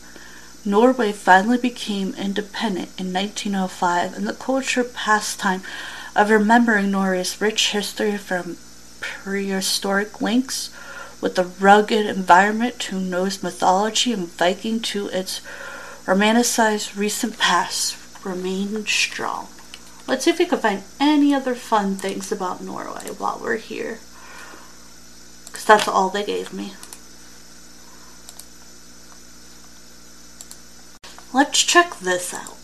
Norway 0.66 1.12
finally 1.12 1.58
became 1.58 2.12
independent 2.14 2.88
in 2.98 3.12
1905, 3.12 4.16
and 4.16 4.26
the 4.26 4.32
culture 4.32 4.82
pastime 4.82 5.62
of 6.16 6.28
remembering 6.28 6.90
Norway's 6.90 7.40
rich 7.40 7.70
history 7.70 8.16
from 8.18 8.56
prehistoric 9.00 10.20
links 10.20 10.70
with 11.20 11.36
the 11.36 11.44
rugged 11.44 12.04
environment 12.06 12.80
to 12.80 12.98
Norse 12.98 13.44
mythology 13.44 14.12
and 14.12 14.26
Viking 14.26 14.80
to 14.80 15.06
its 15.08 15.40
romanticized 16.04 16.96
recent 16.96 17.38
past 17.38 17.96
remain 18.24 18.84
strong. 18.86 19.46
Let's 20.08 20.24
see 20.24 20.32
if 20.32 20.40
we 20.40 20.46
can 20.46 20.58
find 20.58 20.82
any 20.98 21.32
other 21.32 21.54
fun 21.54 21.94
things 21.94 22.32
about 22.32 22.60
Norway 22.60 23.10
while 23.18 23.38
we're 23.40 23.56
here. 23.56 24.00
Because 25.46 25.64
that's 25.64 25.86
all 25.86 26.10
they 26.10 26.24
gave 26.24 26.52
me. 26.52 26.72
Let's 31.32 31.62
check 31.62 31.98
this 31.98 32.32
out. 32.32 32.56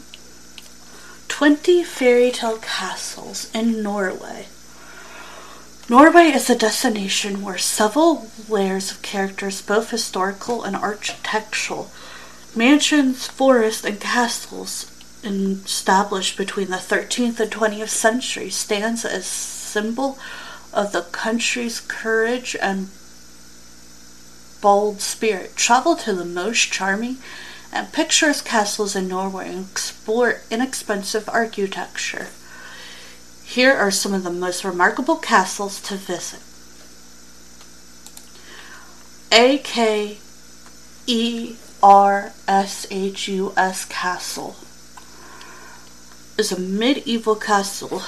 20 1.28 1.82
fairy 1.84 2.30
tale 2.30 2.58
castles 2.58 3.50
in 3.54 3.82
Norway. 3.82 4.46
Norway 5.88 6.26
is 6.26 6.48
a 6.48 6.56
destination 6.56 7.42
where 7.42 7.58
several 7.58 8.28
layers 8.48 8.90
of 8.90 9.02
characters, 9.02 9.60
both 9.60 9.90
historical 9.90 10.62
and 10.62 10.76
architectural, 10.76 11.90
mansions, 12.54 13.26
forests, 13.26 13.84
and 13.84 14.00
castles 14.00 14.90
established 15.24 16.36
between 16.36 16.70
the 16.70 16.76
13th 16.76 17.40
and 17.40 17.50
20th 17.50 17.88
century 17.88 18.50
stands 18.50 19.04
as 19.04 19.26
symbol 19.26 20.18
of 20.72 20.92
the 20.92 21.02
country's 21.02 21.80
courage 21.80 22.56
and 22.60 22.88
bold 24.60 25.00
spirit. 25.00 25.56
Travel 25.56 25.96
to 25.96 26.14
the 26.14 26.24
most 26.24 26.72
charming 26.72 27.18
and 27.72 27.92
picturesque 27.92 28.44
castles 28.44 28.94
in 28.94 29.08
Norway 29.08 29.48
and 29.48 29.70
explore 29.70 30.42
inexpensive 30.50 31.28
architecture. 31.28 32.28
Here 33.44 33.72
are 33.72 33.90
some 33.90 34.12
of 34.14 34.24
the 34.24 34.30
most 34.30 34.64
remarkable 34.64 35.16
castles 35.16 35.80
to 35.82 35.96
visit. 35.96 36.40
A 39.32 39.58
K 39.58 40.18
E 41.06 41.56
R 41.82 42.32
S 42.46 42.86
H 42.90 43.28
U 43.28 43.52
S 43.56 43.86
Castle 43.86 44.56
is 46.38 46.52
a 46.52 46.60
medieval 46.60 47.36
castle. 47.36 48.02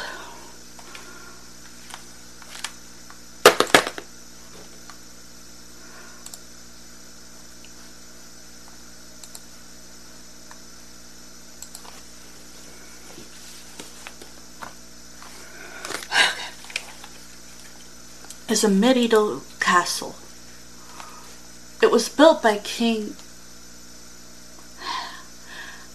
Is 18.54 18.62
a 18.62 18.68
medieval 18.68 19.42
castle. 19.58 20.14
It 21.82 21.90
was 21.90 22.08
built 22.08 22.40
by 22.40 22.58
King 22.58 23.16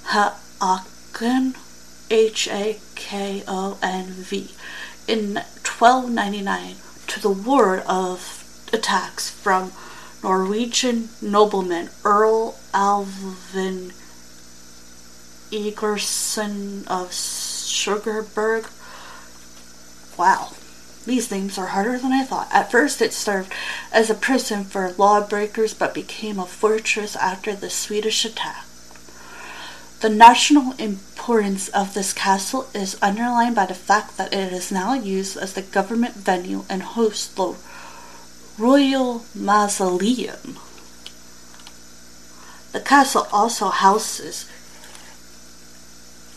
Haakon, 0.07 1.55
H 2.11 2.49
A 2.49 2.77
K 2.95 3.43
O 3.47 3.79
N 3.81 4.07
V, 4.07 4.51
in 5.07 5.35
1299 5.35 6.75
to 7.07 7.21
the 7.21 7.29
ward 7.29 7.81
of 7.87 8.43
attacks 8.73 9.29
from 9.29 9.71
Norwegian 10.21 11.07
nobleman 11.21 11.89
Earl 12.03 12.59
Alvin 12.73 13.93
Egerson 15.49 16.85
of 16.87 17.11
Sugarberg. 17.13 18.69
Wow, 20.17 20.51
these 21.09 21.31
names 21.31 21.57
are 21.57 21.73
harder 21.73 21.97
than 21.97 22.13
I 22.13 22.23
thought. 22.23 22.47
At 22.53 22.69
first, 22.69 23.01
it 23.01 23.13
served 23.13 23.51
as 23.91 24.11
a 24.11 24.13
prison 24.13 24.63
for 24.63 24.91
lawbreakers 24.91 25.73
but 25.73 25.95
became 25.95 26.37
a 26.37 26.45
fortress 26.45 27.15
after 27.15 27.55
the 27.55 27.71
Swedish 27.71 28.23
attack. 28.25 28.63
The 30.01 30.09
national 30.09 30.73
importance 30.73 31.67
of 31.69 31.95
this 31.95 32.13
castle 32.13 32.67
is 32.75 32.95
underlined 33.01 33.55
by 33.55 33.65
the 33.65 33.73
fact 33.73 34.17
that 34.17 34.31
it 34.31 34.53
is 34.53 34.71
now 34.71 34.93
used 34.93 35.35
as 35.35 35.53
the 35.53 35.63
government 35.63 36.13
venue 36.13 36.63
and 36.69 36.83
hosts 36.83 37.27
the 37.27 37.55
Royal 38.59 39.25
Mausoleum. 39.33 40.59
The 42.71 42.81
castle 42.81 43.27
also 43.33 43.69
houses 43.69 44.47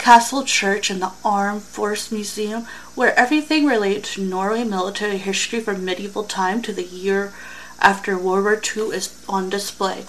Castle 0.00 0.44
Church 0.44 0.88
and 0.88 1.02
the 1.02 1.12
Armed 1.22 1.62
Force 1.62 2.10
Museum, 2.10 2.64
where 2.94 3.18
everything 3.18 3.66
related 3.66 4.04
to 4.04 4.24
Norway 4.24 4.64
military 4.64 5.18
history 5.18 5.60
from 5.60 5.84
medieval 5.84 6.24
time 6.24 6.62
to 6.62 6.72
the 6.72 6.84
year 6.84 7.34
after 7.80 8.16
World 8.16 8.44
War 8.44 8.62
II 8.76 8.96
is 8.96 9.22
on 9.28 9.50
display. 9.50 10.06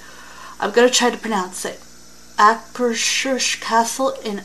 I'm 0.61 0.71
going 0.71 0.87
to 0.87 0.93
try 0.93 1.09
to 1.09 1.17
pronounce 1.17 1.65
it. 1.65 1.81
Akershus 2.37 3.59
Castle 3.59 4.11
in 4.23 4.43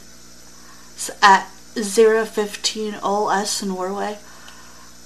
at 1.22 1.46
015 1.76 2.94
OS 2.96 3.62
Norway. 3.62 4.18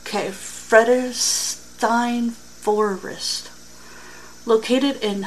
Okay, 0.02 0.28
Frederstein 0.28 2.30
Forest. 2.30 3.50
Located 4.46 4.96
in 5.02 5.26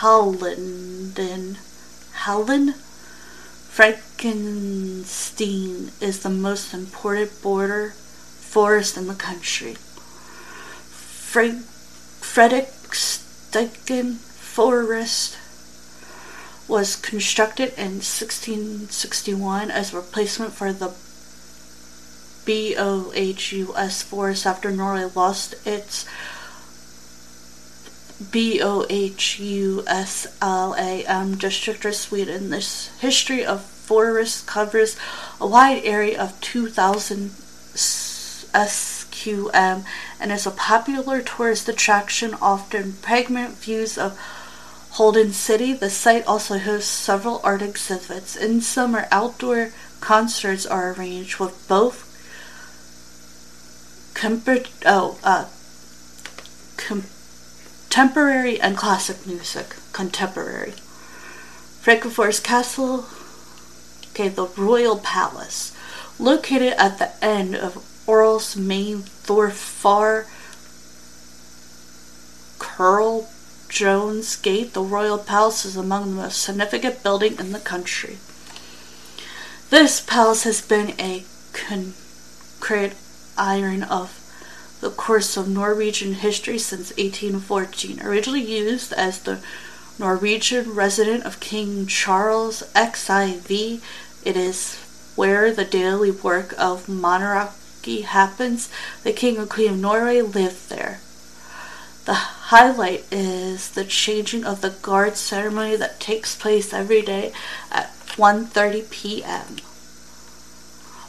Halden. 0.00 1.56
Halden? 2.12 2.74
Frankenstein 4.22 5.90
is 6.00 6.22
the 6.22 6.30
most 6.30 6.72
important 6.72 7.42
border 7.42 7.90
forest 7.90 8.96
in 8.96 9.08
the 9.08 9.16
country. 9.16 9.74
Frank 9.74 11.64
Forest 14.38 15.36
was 16.68 16.94
constructed 16.94 17.74
in 17.76 17.98
1661 17.98 19.72
as 19.72 19.92
a 19.92 19.96
replacement 19.96 20.52
for 20.52 20.72
the 20.72 20.94
BOHUS 22.46 24.02
forest 24.04 24.46
after 24.46 24.70
Norway 24.70 25.10
lost 25.16 25.56
its 25.66 26.06
BOHUSLAM 28.22 28.68
district 31.40 31.84
of 31.84 31.96
Sweden. 31.96 32.50
This 32.50 32.86
history 33.00 33.44
of 33.44 33.71
forest 33.84 34.46
covers 34.46 34.96
a 35.40 35.46
wide 35.46 35.82
area 35.84 36.20
of 36.20 36.40
2,000 36.40 37.30
SQM 38.52 39.84
and 40.20 40.32
is 40.32 40.46
a 40.46 40.50
popular 40.50 41.20
tourist 41.20 41.68
attraction, 41.68 42.34
offering 42.40 42.94
pregnant 43.02 43.56
views 43.58 43.98
of 43.98 44.18
Holden 44.92 45.32
City. 45.32 45.72
The 45.72 45.90
site 45.90 46.26
also 46.26 46.58
hosts 46.58 46.90
several 46.90 47.40
art 47.42 47.62
exhibits. 47.62 48.36
In 48.36 48.60
summer, 48.60 49.08
outdoor 49.10 49.72
concerts 50.00 50.66
are 50.66 50.92
arranged 50.92 51.38
with 51.38 51.66
both 51.66 52.08
compar- 54.14 54.68
oh, 54.84 55.18
uh, 55.24 55.46
contemporary 56.76 58.60
and 58.60 58.76
classic 58.76 59.26
music. 59.26 59.76
Contemporary. 59.92 60.74
Frankenforest 61.82 62.44
Castle, 62.44 63.06
okay, 64.12 64.28
the 64.28 64.46
Royal 64.56 64.98
Palace, 64.98 65.74
located 66.18 66.74
at 66.74 66.98
the 66.98 67.12
end 67.24 67.56
of 67.56 67.82
Orl's 68.06 68.56
main 68.56 69.02
Thorfar 69.02 70.26
Karl 72.58 73.28
Johans 73.68 74.40
Gate, 74.42 74.74
the 74.74 74.82
Royal 74.82 75.18
Palace 75.18 75.64
is 75.64 75.76
among 75.76 76.10
the 76.10 76.22
most 76.22 76.42
significant 76.42 77.02
building 77.02 77.38
in 77.38 77.52
the 77.52 77.58
country. 77.58 78.18
This 79.70 80.00
palace 80.00 80.44
has 80.44 80.60
been 80.60 80.94
a 81.00 81.24
concrete 81.52 82.92
iron 83.38 83.82
of 83.82 84.18
the 84.80 84.90
course 84.90 85.36
of 85.36 85.48
Norwegian 85.48 86.14
history 86.14 86.58
since 86.58 86.90
1814. 86.98 88.02
Originally 88.02 88.42
used 88.42 88.92
as 88.92 89.20
the 89.20 89.40
Norwegian 89.98 90.74
resident 90.74 91.24
of 91.24 91.40
King 91.40 91.86
Charles 91.86 92.62
XIV, 92.74 93.80
it 94.24 94.36
is 94.36 94.76
where 95.14 95.52
the 95.52 95.64
daily 95.64 96.10
work 96.10 96.54
of 96.58 96.88
monarchy 96.88 98.00
happens. 98.02 98.70
The 99.02 99.12
King 99.12 99.36
and 99.36 99.50
Queen 99.50 99.72
of 99.72 99.78
Norway 99.78 100.22
lived 100.22 100.70
there. 100.70 101.00
The 102.04 102.14
highlight 102.14 103.04
is 103.12 103.70
the 103.70 103.84
changing 103.84 104.44
of 104.44 104.60
the 104.60 104.70
guard 104.70 105.16
ceremony 105.16 105.76
that 105.76 106.00
takes 106.00 106.34
place 106.34 106.72
every 106.72 107.02
day 107.02 107.32
at 107.70 107.94
1:30 108.16 108.90
p.m. 108.90 109.56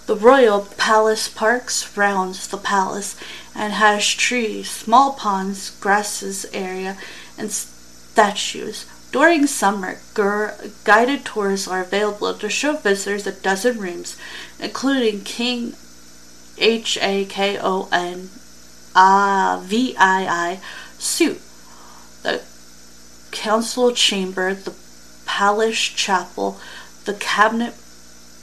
The 0.06 0.15
Royal 0.17 0.67
Palace 0.78 1.30
Park 1.30 1.69
surrounds 1.69 2.48
the 2.48 2.58
palace 2.58 3.15
and 3.56 3.74
has 3.74 4.06
trees, 4.06 4.69
small 4.69 5.13
ponds, 5.13 5.72
grasses 5.80 6.46
area, 6.54 6.98
and 7.38 7.50
statues. 8.13 8.86
During 9.12 9.47
summer, 9.47 9.99
guided 10.13 11.26
tours 11.26 11.67
are 11.67 11.82
available 11.82 12.34
to 12.34 12.49
show 12.49 12.73
visitors 12.78 13.28
a 13.28 13.32
dozen 13.32 13.80
rooms, 13.80 14.17
including 14.60 15.21
King 15.21 15.73
H 16.58 16.97
A 17.02 17.26
K 17.26 17.58
O 17.60 17.89
N 17.91 18.30
uh, 18.95 19.62
V 19.63 19.95
I 19.97 20.26
I 20.26 20.60
suite, 20.99 21.41
the 22.21 22.41
council 23.32 23.91
chamber, 23.91 24.54
the 24.54 24.73
palace 25.26 25.78
chapel, 25.78 26.60
the 27.06 27.13
cabinet 27.13 27.73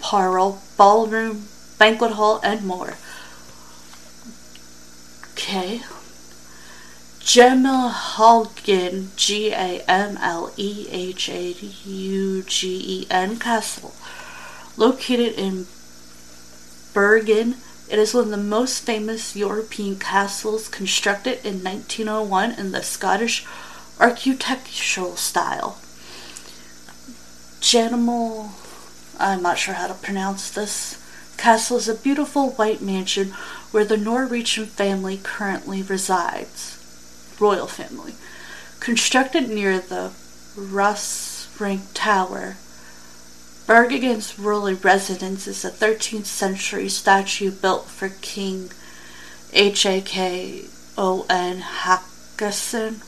parlor, 0.01 0.59
ballroom, 0.77 1.47
banquet 1.79 2.13
hall, 2.13 2.41
and 2.43 2.65
more. 2.65 2.95
Okay. 5.33 5.83
Gamlehaugen, 7.21 9.15
G 9.15 9.53
A 9.53 9.85
M 9.87 10.17
L 10.21 10.53
E 10.57 10.87
H 10.91 11.29
A 11.29 11.55
U 11.85 12.43
G 12.43 13.03
E 13.03 13.07
N 13.11 13.39
Castle, 13.39 13.95
located 14.77 15.35
in 15.35 15.67
Bergen, 16.93 17.57
it 17.89 17.99
is 17.99 18.15
one 18.15 18.25
of 18.25 18.31
the 18.31 18.37
most 18.37 18.85
famous 18.85 19.37
European 19.37 19.99
castles 19.99 20.69
constructed 20.69 21.45
in 21.45 21.63
1901 21.63 22.53
in 22.53 22.73
the 22.73 22.83
Scottish 22.83 23.47
architectural 24.01 25.17
style. 25.17 25.79
Janimal, 27.61 28.51
I'm 29.19 29.43
not 29.43 29.59
sure 29.59 29.75
how 29.75 29.87
to 29.89 29.95
pronounce 29.95 30.51
this, 30.51 30.97
castle 31.37 31.77
is 31.77 31.89
a 31.89 31.95
beautiful 31.95 32.51
white 32.51 32.81
mansion 32.81 33.35
where 33.71 33.85
the 33.85 33.97
Norwegian 33.97 34.67
family 34.67 35.21
currently 35.23 35.83
resides. 35.83 36.80
Royal 37.41 37.67
family. 37.67 38.15
Constructed 38.79 39.49
near 39.49 39.79
the 39.79 40.13
Rosbrink 40.57 41.83
Tower, 41.95 42.57
Bergen's 43.67 44.39
royal 44.39 44.75
residence 44.75 45.47
is 45.47 45.65
a 45.65 45.71
13th 45.71 46.27
century 46.27 46.89
statue 46.89 47.51
built 47.51 47.87
for 47.87 48.09
King 48.09 48.71
H.A.K.O.N. 49.53 51.61
Hakakon. 51.61 53.03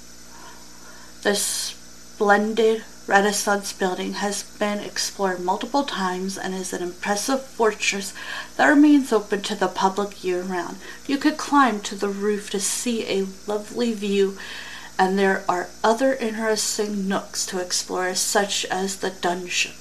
This 1.23 1.43
splendid 1.43 2.85
Renaissance 3.07 3.73
building 3.73 4.15
has 4.15 4.45
been 4.45 4.79
explored 4.79 5.41
multiple 5.41 5.83
times 5.83 6.39
and 6.39 6.55
is 6.55 6.73
an 6.73 6.83
impressive 6.83 7.43
fortress 7.43 8.15
that 8.57 8.69
remains 8.69 9.13
open 9.13 9.43
to 9.43 9.57
the 9.57 9.67
public 9.67 10.23
year 10.23 10.41
round. 10.43 10.77
You 11.07 11.19
could 11.19 11.37
climb 11.37 11.81
to 11.81 11.97
the 11.97 12.09
roof 12.09 12.49
to 12.51 12.61
see 12.61 13.05
a 13.07 13.27
lovely 13.49 13.93
view, 13.93 14.39
and 14.99 15.19
there 15.19 15.45
are 15.49 15.69
other 15.83 16.15
interesting 16.15 17.09
nooks 17.09 17.45
to 17.47 17.59
explore, 17.59 18.15
such 18.15 18.65
as 18.67 18.97
the 18.97 19.11
dungeon. 19.11 19.73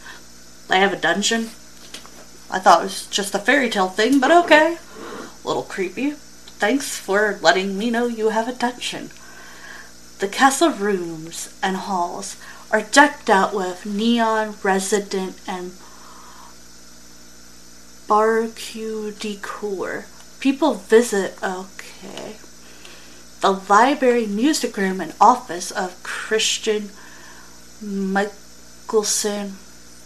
They 0.68 0.80
have 0.80 0.94
a 0.94 0.98
dungeon. 0.98 1.52
I 2.50 2.60
thought 2.60 2.82
it 2.82 2.86
was 2.86 3.06
just 3.08 3.36
a 3.36 3.40
fairy 3.40 3.70
tale 3.70 3.88
thing, 3.88 4.20
but 4.20 4.32
okay. 4.32 4.78
A 5.44 5.48
little 5.48 5.64
creepy. 5.64 6.12
Thanks 6.12 6.98
for 6.98 7.38
letting 7.42 7.78
me 7.78 7.92
know 7.92 8.08
you 8.08 8.30
have 8.30 8.48
a 8.48 8.54
dungeon. 8.54 9.12
The 10.20 10.28
castle 10.28 10.72
rooms 10.72 11.54
and 11.62 11.76
halls 11.78 12.36
are 12.72 12.82
decked 12.82 13.30
out 13.30 13.54
with 13.54 13.86
neon 13.86 14.56
resident 14.64 15.40
and 15.48 15.74
barbecue 18.08 19.12
decor. 19.12 20.06
People 20.40 20.76
visit, 20.76 21.38
okay, 21.44 22.38
the 23.42 23.52
library, 23.52 24.26
music 24.26 24.78
room, 24.78 25.02
and 25.02 25.14
office 25.20 25.72
of 25.72 26.02
Christian 26.04 26.90
Michelsen, 27.84 29.50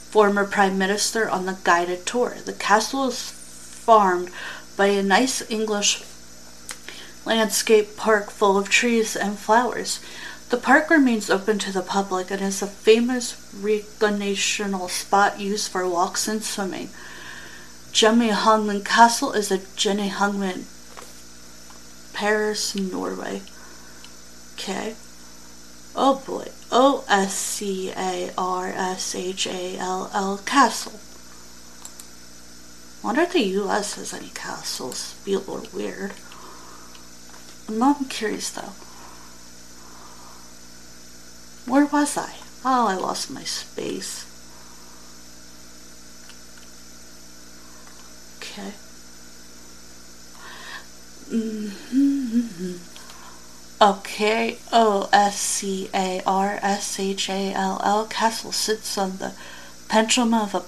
former 0.09 0.45
prime 0.45 0.77
minister, 0.77 1.29
on 1.29 1.45
the 1.45 1.57
guided 1.63 2.05
tour. 2.05 2.37
The 2.43 2.53
castle 2.53 3.07
is 3.07 3.19
farmed 3.29 4.29
by 4.77 4.87
a 4.87 5.03
nice 5.03 5.49
English 5.51 6.03
landscape 7.25 7.97
park 7.97 8.29
full 8.31 8.57
of 8.57 8.69
trees 8.69 9.15
and 9.15 9.37
flowers. 9.37 9.99
The 10.49 10.57
park 10.57 10.91
remains 10.91 11.29
open 11.29 11.57
to 11.59 11.71
the 11.71 11.81
public 11.81 12.29
and 12.29 12.41
is 12.41 12.61
a 12.61 12.67
famous 12.67 13.35
recreational 13.59 14.87
spot 14.89 15.39
used 15.39 15.71
for 15.71 15.87
walks 15.87 16.27
and 16.27 16.43
swimming. 16.43 16.89
Hungman 17.91 18.85
Castle 18.85 19.31
is 19.33 19.51
a 19.51 19.57
Hungman, 19.57 20.65
Paris, 22.13 22.75
Norway. 22.75 23.41
Okay. 24.53 24.95
Oh 25.95 26.21
boy. 26.27 26.49
O 26.71 27.03
S 27.09 27.33
C 27.33 27.91
A 27.95 28.31
R 28.37 28.67
S 28.67 29.15
H 29.15 29.47
A 29.47 29.77
L 29.77 30.11
L 30.13 30.37
Castle. 30.45 30.99
Wonder 33.03 33.21
if 33.21 33.33
the 33.33 33.43
US 33.61 33.95
has 33.95 34.13
any 34.13 34.29
castles. 34.29 35.15
Be 35.25 35.33
a 35.33 35.39
little 35.39 35.67
weird. 35.73 36.13
I'm 37.67 37.79
not 37.79 38.09
curious 38.09 38.51
though. 38.51 38.73
Where 41.65 41.85
was 41.85 42.17
I? 42.17 42.35
Oh, 42.63 42.87
I 42.87 42.95
lost 42.95 43.31
my 43.31 43.43
space. 43.43 44.25
Okay. 48.37 48.73
Mm-hmm. 51.29 52.73
Okay, 53.81 54.57
O 54.71 55.09
S 55.11 55.37
C 55.37 55.89
A 55.93 56.21
R 56.25 56.59
S 56.61 56.99
H 56.99 57.29
A 57.29 57.51
L 57.53 57.81
L 57.83 58.05
Castle 58.05 58.51
sits 58.51 58.97
on 58.97 59.17
the 59.17 59.33
pendulum 59.89 60.33
of 60.33 60.55
a 60.55 60.63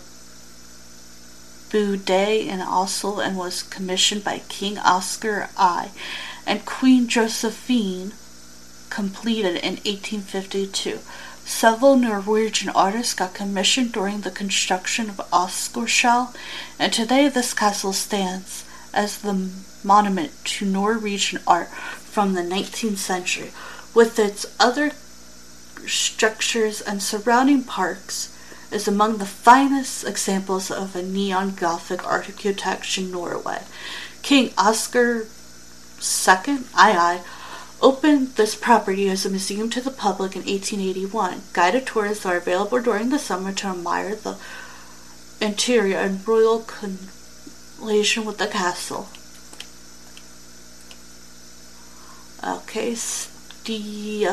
Boudet 1.69 2.47
in 2.47 2.61
Oslo 2.61 3.19
and 3.19 3.37
was 3.37 3.63
commissioned 3.63 4.23
by 4.23 4.39
King 4.49 4.77
Oscar 4.77 5.49
I 5.57 5.91
and 6.45 6.65
Queen 6.65 7.07
Josephine 7.07 8.13
completed 8.89 9.55
in 9.57 9.75
1852. 9.75 10.99
Several 11.45 11.95
Norwegian 11.95 12.69
artists 12.69 13.13
got 13.13 13.33
commissioned 13.33 13.91
during 13.91 14.21
the 14.21 14.31
construction 14.31 15.09
of 15.09 15.21
Oscarshall, 15.31 16.35
and 16.77 16.91
today 16.91 17.29
this 17.29 17.53
castle 17.53 17.93
stands 17.93 18.65
as 18.93 19.19
the 19.19 19.49
monument 19.83 20.31
to 20.43 20.65
Norwegian 20.65 21.39
art 21.47 21.69
from 21.69 22.33
the 22.33 22.41
19th 22.41 22.97
century. 22.97 23.51
With 23.93 24.19
its 24.19 24.45
other 24.59 24.91
structures 25.85 26.81
and 26.81 27.01
surrounding 27.01 27.63
parks, 27.63 28.33
is 28.71 28.87
among 28.87 29.17
the 29.17 29.25
finest 29.25 30.05
examples 30.05 30.69
of 30.69 30.95
a 30.95 31.03
neon 31.03 31.55
Gothic 31.55 32.05
architecture 32.05 33.01
in 33.01 33.11
Norway. 33.11 33.61
King 34.21 34.51
Oscar 34.57 35.27
II, 36.01 36.53
II, 36.53 37.21
opened 37.81 38.35
this 38.35 38.55
property 38.55 39.09
as 39.09 39.25
a 39.25 39.29
museum 39.29 39.69
to 39.69 39.81
the 39.81 39.91
public 39.91 40.35
in 40.35 40.41
1881. 40.43 41.41
Guided 41.53 41.85
tours 41.85 42.25
are 42.25 42.37
available 42.37 42.81
during 42.81 43.09
the 43.09 43.19
summer 43.19 43.51
to 43.53 43.67
admire 43.67 44.15
the 44.15 44.37
interior 45.39 45.97
and 45.97 46.27
royal 46.27 46.61
collation 46.61 48.25
with 48.25 48.37
the 48.37 48.47
castle. 48.47 49.09
Okay, 52.43 52.95
Steve. 52.95 54.27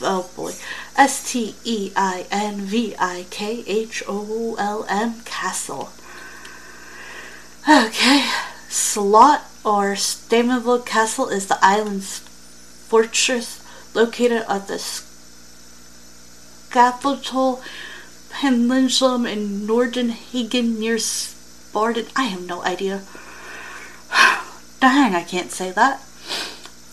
Oh 0.00 0.30
boy. 0.36 0.52
S 0.96 1.32
T 1.32 1.54
E 1.64 1.92
I 1.96 2.26
N 2.30 2.60
V 2.62 2.94
I 2.98 3.26
K 3.30 3.64
H 3.66 4.02
O 4.08 4.56
L 4.58 4.86
M 4.88 5.20
Castle. 5.24 5.90
Okay, 7.68 8.28
Slot 8.68 9.47
or 9.64 9.96
Staveley 9.96 10.82
Castle 10.84 11.28
is 11.28 11.46
the 11.46 11.58
island's 11.62 12.18
fortress 12.88 13.62
located 13.94 14.44
at 14.48 14.68
the 14.68 14.74
Scafell 16.70 17.62
Peninsula 18.30 19.28
in 19.28 19.66
northern 19.66 20.10
Hagen 20.10 20.78
near 20.78 20.98
Spartan. 20.98 22.06
I 22.14 22.24
have 22.24 22.46
no 22.46 22.62
idea. 22.62 23.02
Dang, 24.80 25.14
I 25.14 25.24
can't 25.24 25.50
say 25.50 25.70
that. 25.72 26.00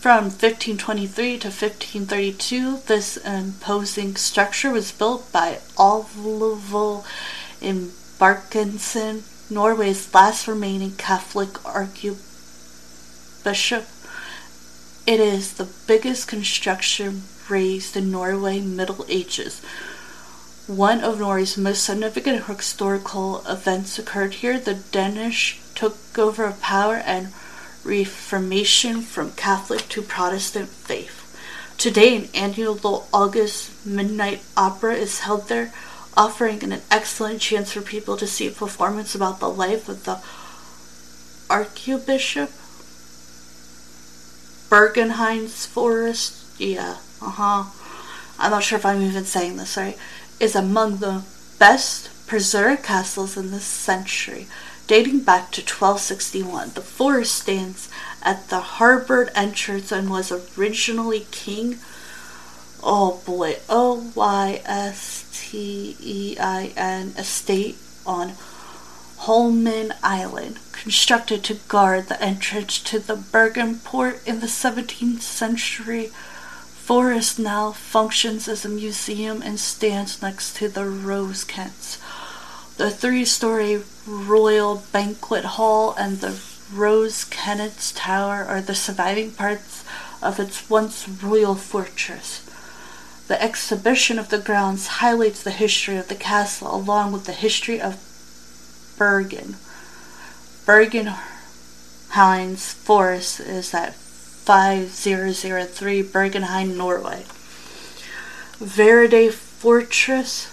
From 0.00 0.24
1523 0.24 1.38
to 1.38 1.48
1532, 1.48 2.78
this 2.86 3.16
imposing 3.18 4.16
structure 4.16 4.70
was 4.70 4.92
built 4.92 5.32
by 5.32 5.58
Olvul 5.76 7.04
in 7.60 7.90
Barkensen, 8.18 9.22
Norway's 9.50 10.12
last 10.14 10.46
remaining 10.48 10.92
Catholic 10.96 11.64
archbishop 11.64 12.25
Bishop. 13.46 13.86
It 15.06 15.20
is 15.20 15.52
the 15.52 15.68
biggest 15.86 16.26
construction 16.26 17.22
raised 17.48 17.96
in 17.96 18.10
Norway 18.10 18.58
Middle 18.58 19.06
Ages. 19.08 19.62
One 20.66 21.00
of 21.00 21.20
Norway's 21.20 21.56
most 21.56 21.84
significant 21.84 22.46
historical 22.46 23.46
events 23.46 24.00
occurred 24.00 24.34
here. 24.42 24.58
The 24.58 24.74
Danish 24.74 25.60
took 25.76 25.96
over 26.18 26.50
power 26.60 26.96
and 26.96 27.32
Reformation 27.84 29.00
from 29.02 29.30
Catholic 29.30 29.88
to 29.90 30.02
Protestant 30.02 30.68
faith. 30.68 31.22
Today, 31.78 32.16
an 32.16 32.28
annual 32.34 33.06
August 33.14 33.86
midnight 33.86 34.42
opera 34.56 34.94
is 34.94 35.20
held 35.20 35.46
there, 35.46 35.72
offering 36.16 36.64
an 36.64 36.82
excellent 36.90 37.40
chance 37.42 37.70
for 37.70 37.80
people 37.80 38.16
to 38.16 38.26
see 38.26 38.48
a 38.48 38.50
performance 38.50 39.14
about 39.14 39.38
the 39.38 39.48
life 39.48 39.88
of 39.88 40.02
the 40.02 40.20
Archbishop 41.48 42.50
Bergenhein's 44.68 45.66
Forest, 45.66 46.44
yeah, 46.58 46.96
uh 47.22 47.30
huh. 47.30 47.64
I'm 48.38 48.50
not 48.50 48.62
sure 48.62 48.78
if 48.78 48.84
I'm 48.84 49.02
even 49.02 49.24
saying 49.24 49.56
this 49.56 49.76
right, 49.76 49.96
is 50.38 50.54
among 50.54 50.98
the 50.98 51.22
best 51.58 52.10
preserved 52.26 52.82
castles 52.82 53.36
in 53.36 53.50
this 53.50 53.64
century, 53.64 54.46
dating 54.86 55.20
back 55.20 55.52
to 55.52 55.60
1261. 55.60 56.72
The 56.74 56.80
forest 56.80 57.34
stands 57.34 57.88
at 58.22 58.48
the 58.48 58.60
harbor 58.60 59.30
entrance 59.34 59.92
and 59.92 60.10
was 60.10 60.32
originally 60.58 61.26
King. 61.30 61.78
Oh 62.82 63.22
boy, 63.24 63.56
O 63.68 64.12
Y 64.14 64.60
S 64.64 65.28
T 65.32 65.96
E 66.00 66.36
I 66.38 66.72
N 66.76 67.14
estate 67.16 67.76
on 68.04 68.32
Holmen 69.18 69.92
Island, 70.02 70.58
constructed 70.72 71.42
to 71.44 71.54
guard 71.54 72.08
the 72.08 72.22
entrance 72.22 72.78
to 72.84 72.98
the 72.98 73.16
Bergen 73.16 73.80
port 73.80 74.20
in 74.26 74.40
the 74.40 74.46
17th 74.46 75.20
century. 75.20 76.06
Forest 76.06 77.38
now 77.38 77.72
functions 77.72 78.46
as 78.46 78.64
a 78.64 78.68
museum 78.68 79.42
and 79.42 79.58
stands 79.58 80.22
next 80.22 80.56
to 80.56 80.68
the 80.68 80.84
Rose 80.84 81.42
Kents. 81.42 81.98
The 82.76 82.90
three-story 82.90 83.82
Royal 84.06 84.84
Banquet 84.92 85.44
Hall 85.44 85.94
and 85.98 86.20
the 86.20 86.40
Rose 86.72 87.24
Kennets 87.24 87.92
Tower 87.94 88.44
are 88.44 88.60
the 88.60 88.74
surviving 88.74 89.32
parts 89.32 89.84
of 90.22 90.38
its 90.38 90.68
once 90.68 91.08
royal 91.08 91.54
fortress. 91.54 92.42
The 93.28 93.42
exhibition 93.42 94.18
of 94.18 94.28
the 94.28 94.38
grounds 94.38 94.86
highlights 94.86 95.42
the 95.42 95.50
history 95.50 95.96
of 95.96 96.08
the 96.08 96.14
castle 96.14 96.72
along 96.72 97.12
with 97.12 97.24
the 97.24 97.32
history 97.32 97.80
of 97.80 97.98
Bergen. 98.98 99.56
Bergen 100.64 101.14
Heinz 102.10 102.72
Forest 102.72 103.40
is 103.40 103.74
at 103.74 103.94
5003 103.94 106.02
Bergenheim, 106.02 106.76
Norway. 106.76 107.24
Verde 108.58 109.30
Fortress 109.30 110.48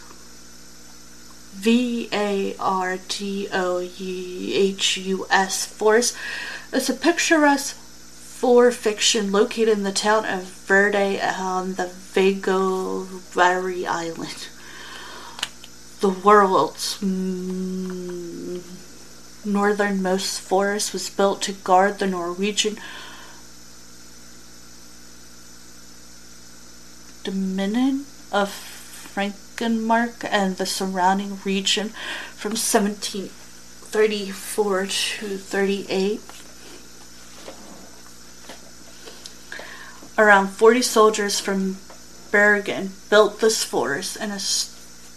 V 1.54 2.10
A 2.12 2.56
R 2.60 2.98
T 3.08 3.48
O 3.54 3.80
H 3.80 4.98
U 4.98 5.26
S 5.30 5.66
Forest 5.66 6.18
is 6.74 6.90
a 6.90 6.94
picturesque 6.94 7.76
for 7.76 8.72
fiction 8.72 9.32
located 9.32 9.70
in 9.70 9.84
the 9.84 9.94
town 9.94 10.26
of 10.26 10.44
Verde 10.44 11.22
on 11.22 11.76
the 11.76 11.88
Vary 13.34 13.88
Island 13.88 14.50
the 16.04 16.10
world's 16.10 17.00
mm, 17.00 18.62
northernmost 19.46 20.42
forest 20.42 20.92
was 20.92 21.10
built 21.10 21.42
to 21.42 21.54
guard 21.54 22.00
the 22.00 22.08
Norwegian 22.08 22.78
dominion 27.24 28.06
of 28.34 28.50
Frankenmark 28.50 30.26
and 30.30 30.58
the 30.58 30.66
surrounding 30.66 31.40
region 31.46 31.94
from 32.36 32.52
1734 32.52 34.86
to 34.86 35.38
38. 35.38 36.20
Around 40.18 40.50
40 40.50 40.82
soldiers 40.82 41.40
from 41.40 41.78
Bergen 42.30 42.92
built 43.10 43.40
this 43.40 43.64
forest 43.64 44.18
in 44.18 44.32
a 44.32 44.40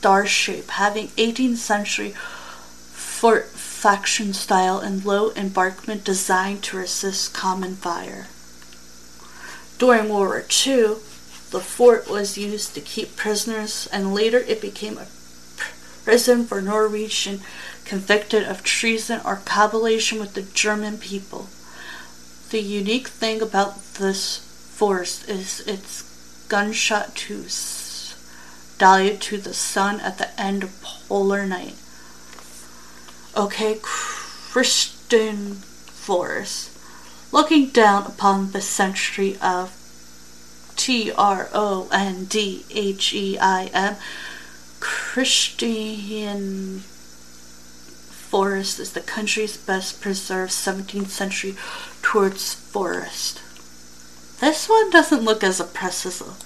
star 0.06 0.24
shape, 0.24 0.70
having 0.70 1.08
18th 1.18 1.56
century 1.56 2.10
fort 2.10 3.46
faction 3.46 4.32
style 4.32 4.78
and 4.78 5.04
low 5.04 5.32
embankment 5.32 6.04
designed 6.04 6.62
to 6.62 6.76
resist 6.76 7.34
common 7.34 7.74
fire. 7.74 8.28
During 9.78 10.08
World 10.08 10.28
War 10.28 10.44
II, 10.64 10.98
the 11.50 11.58
fort 11.58 12.08
was 12.08 12.38
used 12.38 12.76
to 12.76 12.80
keep 12.80 13.16
prisoners, 13.16 13.88
and 13.92 14.14
later 14.14 14.38
it 14.38 14.60
became 14.60 14.96
a 14.96 15.08
prison 16.04 16.46
for 16.46 16.62
Norwegian 16.62 17.40
convicted 17.84 18.44
of 18.44 18.62
treason 18.62 19.20
or 19.24 19.42
collaboration 19.44 20.20
with 20.20 20.34
the 20.34 20.42
German 20.42 20.98
people. 20.98 21.48
The 22.50 22.60
unique 22.60 23.08
thing 23.08 23.42
about 23.42 23.94
this 23.94 24.38
forest 24.70 25.28
is 25.28 25.66
its 25.66 26.04
gunshot 26.46 27.16
to 27.26 27.48
salute 28.78 29.20
to 29.22 29.38
the 29.38 29.54
sun 29.54 30.00
at 30.00 30.18
the 30.18 30.40
end 30.40 30.62
of 30.62 30.82
polar 30.82 31.46
night. 31.46 31.74
Okay, 33.36 33.78
Christian 33.82 35.54
forest. 35.54 36.70
Looking 37.32 37.70
down 37.70 38.06
upon 38.06 38.52
the 38.52 38.60
century 38.60 39.36
of 39.40 39.72
T 40.76 41.10
R 41.10 41.48
O 41.52 41.88
N 41.92 42.26
D 42.26 42.64
H 42.70 43.12
E 43.14 43.38
I 43.38 43.70
M. 43.72 43.96
Christian 44.80 46.80
forest 48.30 48.78
is 48.78 48.92
the 48.92 49.00
country's 49.00 49.56
best 49.56 50.02
preserved 50.02 50.52
17th 50.52 51.08
century 51.08 51.56
towards 52.02 52.52
forest. 52.54 53.40
This 54.40 54.68
one 54.68 54.90
doesn't 54.90 55.24
look 55.24 55.42
as 55.42 55.60
oppressive. 55.60 56.45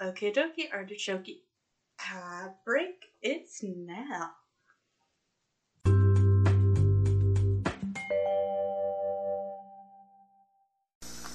Okay, 0.00 0.30
dokie, 0.30 0.72
Artichoke. 0.72 1.42
Ad 1.98 2.54
break, 2.64 3.06
it's 3.20 3.64
now. 3.64 4.30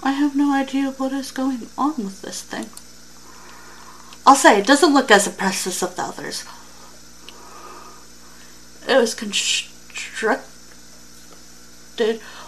I 0.02 0.12
have 0.12 0.38
no 0.38 0.54
idea 0.54 0.92
what 0.92 1.12
is 1.12 1.32
going 1.32 1.68
on 1.78 1.98
with 1.98 2.22
this 2.22 2.42
thing. 2.42 2.68
I'll 4.26 4.36
say 4.36 4.60
it 4.60 4.68
doesn't 4.68 4.94
look 4.94 5.12
as 5.12 5.28
oppressive 5.28 5.74
as 5.74 5.96
the 5.98 6.02
others. 6.02 6.46
It 8.88 8.98
was 8.98 9.14
constructed 9.14 10.53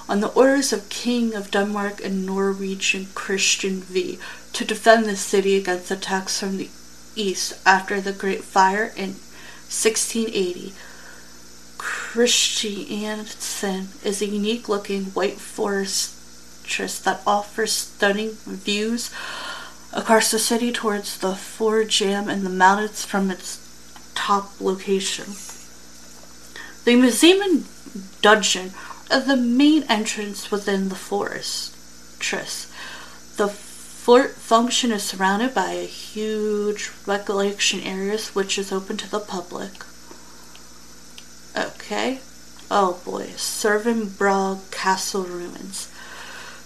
on 0.10 0.22
the 0.22 0.30
orders 0.30 0.74
of 0.74 0.90
King 0.90 1.36
of 1.36 1.52
Denmark 1.52 2.04
and 2.04 2.26
Norwegian 2.26 3.08
Christian 3.14 3.82
V 3.82 4.18
to 4.54 4.66
defend 4.66 5.06
the 5.06 5.16
city 5.16 5.56
against 5.56 5.92
attacks 5.92 6.40
from 6.40 6.58
the 6.58 6.70
east 7.16 7.54
after 7.66 8.02
the 8.02 8.12
Great 8.12 8.44
Fire 8.44 8.92
in 8.96 9.18
1680. 9.70 10.74
Christiansen 11.78 13.90
is 14.04 14.22
a 14.22 14.26
unique 14.26 14.68
looking 14.68 15.06
white 15.06 15.40
forest 15.40 16.14
that 17.04 17.22
offers 17.28 17.72
stunning 17.72 18.32
views 18.46 19.12
across 19.94 20.32
the 20.32 20.40
city 20.40 20.72
towards 20.72 21.20
the 21.20 21.36
Fort 21.36 21.90
Jam 21.90 22.28
and 22.28 22.44
the 22.44 22.50
mountains 22.50 23.06
from 23.06 23.30
its 23.30 23.60
top 24.16 24.60
location. 24.60 25.36
The 26.86 26.96
museum 26.96 27.42
and 27.42 27.66
dungeon 28.22 28.74
the 29.10 29.36
main 29.36 29.84
entrance 29.84 30.52
within 30.52 30.90
the 30.90 30.96
forest. 30.96 31.76
Tris. 32.20 32.72
The 33.38 33.48
fort 33.48 34.36
function 34.36 34.92
is 34.92 35.04
surrounded 35.04 35.54
by 35.54 35.72
a 35.72 35.86
huge 35.86 36.92
recollection 37.06 37.82
areas 37.82 38.34
which 38.34 38.58
is 38.58 38.72
open 38.72 38.98
to 38.98 39.10
the 39.10 39.20
public. 39.20 39.84
Okay. 41.56 42.20
Oh 42.72 43.00
boy, 43.06 43.28
Servan 43.36 44.10
Castle 44.72 45.24
ruins. 45.24 45.90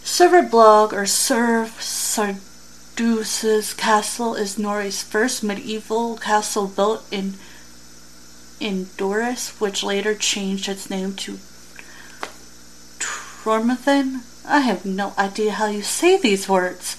Silverblog 0.04 0.93
or 0.93 1.06
Serv 1.06 1.69
Sarduse's 1.82 3.73
castle 3.73 4.36
is 4.36 4.58
Norway's 4.58 5.04
first 5.04 5.43
medieval 5.43 6.17
castle 6.17 6.67
built 6.67 7.06
in 7.12 7.36
in 8.60 8.88
Doris, 8.97 9.60
which 9.60 9.84
later 9.84 10.15
changed 10.15 10.67
its 10.67 10.89
name 10.89 11.15
to 11.15 11.38
Tormathen. 13.49 14.21
I 14.45 14.59
have 14.59 14.85
no 14.85 15.13
idea 15.17 15.53
how 15.53 15.65
you 15.65 15.81
say 15.81 16.19
these 16.19 16.47
words. 16.47 16.95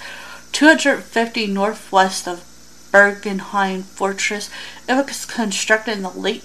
250 0.50 1.46
northwest 1.46 2.26
of 2.26 2.42
Bergenheim 2.90 3.84
Fortress. 3.84 4.50
It 4.88 4.94
was 4.94 5.26
constructed 5.26 5.92
in 5.92 6.02
the 6.02 6.10
late 6.10 6.42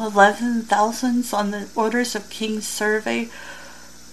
11,000s 0.00 1.32
on 1.32 1.52
the 1.52 1.68
orders 1.76 2.16
of 2.16 2.28
King 2.28 2.60
Survey 2.60 3.28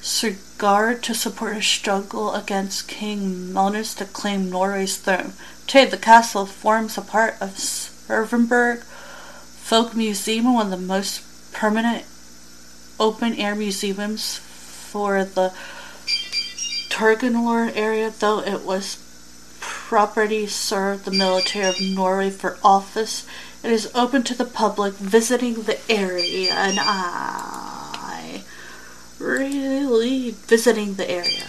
Sigurd 0.02 1.02
to 1.02 1.16
support 1.16 1.56
his 1.56 1.66
struggle 1.66 2.36
against 2.36 2.88
King 2.88 3.52
Magnus 3.52 3.96
to 3.96 4.06
claim 4.06 4.52
Norway's 4.52 4.98
throne. 4.98 5.34
Today, 5.66 5.86
the 5.86 5.98
castle 5.98 6.46
forms 6.46 6.96
a 6.96 7.02
part 7.02 7.38
of 7.42 7.58
Servenberg 7.58 8.84
Folk 8.84 9.96
Museum, 9.96 10.54
one 10.54 10.72
of 10.72 10.80
the 10.80 10.86
most 10.86 11.24
permanent 11.54 12.06
open-air 13.00 13.56
museums 13.56 14.42
for 14.92 15.24
the 15.24 15.54
Torgenlor 16.90 17.72
area, 17.76 18.10
though 18.10 18.40
it 18.40 18.64
was 18.64 19.04
property 19.60 20.48
served 20.48 21.06
the 21.06 21.12
military 21.12 21.66
of 21.66 21.80
Norway 21.80 22.30
for 22.30 22.58
office. 22.64 23.28
It 23.64 23.72
is 23.72 23.92
open 23.94 24.24
to 24.24 24.36
the 24.36 24.46
public 24.46 24.94
visiting 24.94 25.64
the 25.64 25.80
area, 25.90 26.54
and 26.54 26.78
I 26.80 28.44
really 29.20 30.32
visiting 30.32 30.96
the 30.96 31.10
area. 31.10 31.48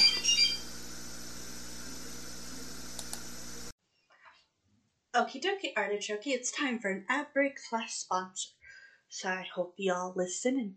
Okie 5.14 5.42
dokie, 5.42 5.72
artichoke, 5.76 6.26
it's 6.26 6.50
time 6.50 6.78
for 6.78 6.90
an 6.90 7.04
ad 7.08 7.28
break 7.32 7.58
slash 7.58 7.92
sponsor. 7.92 8.50
So 9.08 9.28
I 9.28 9.46
hope 9.54 9.74
y'all 9.76 10.12
listen 10.14 10.76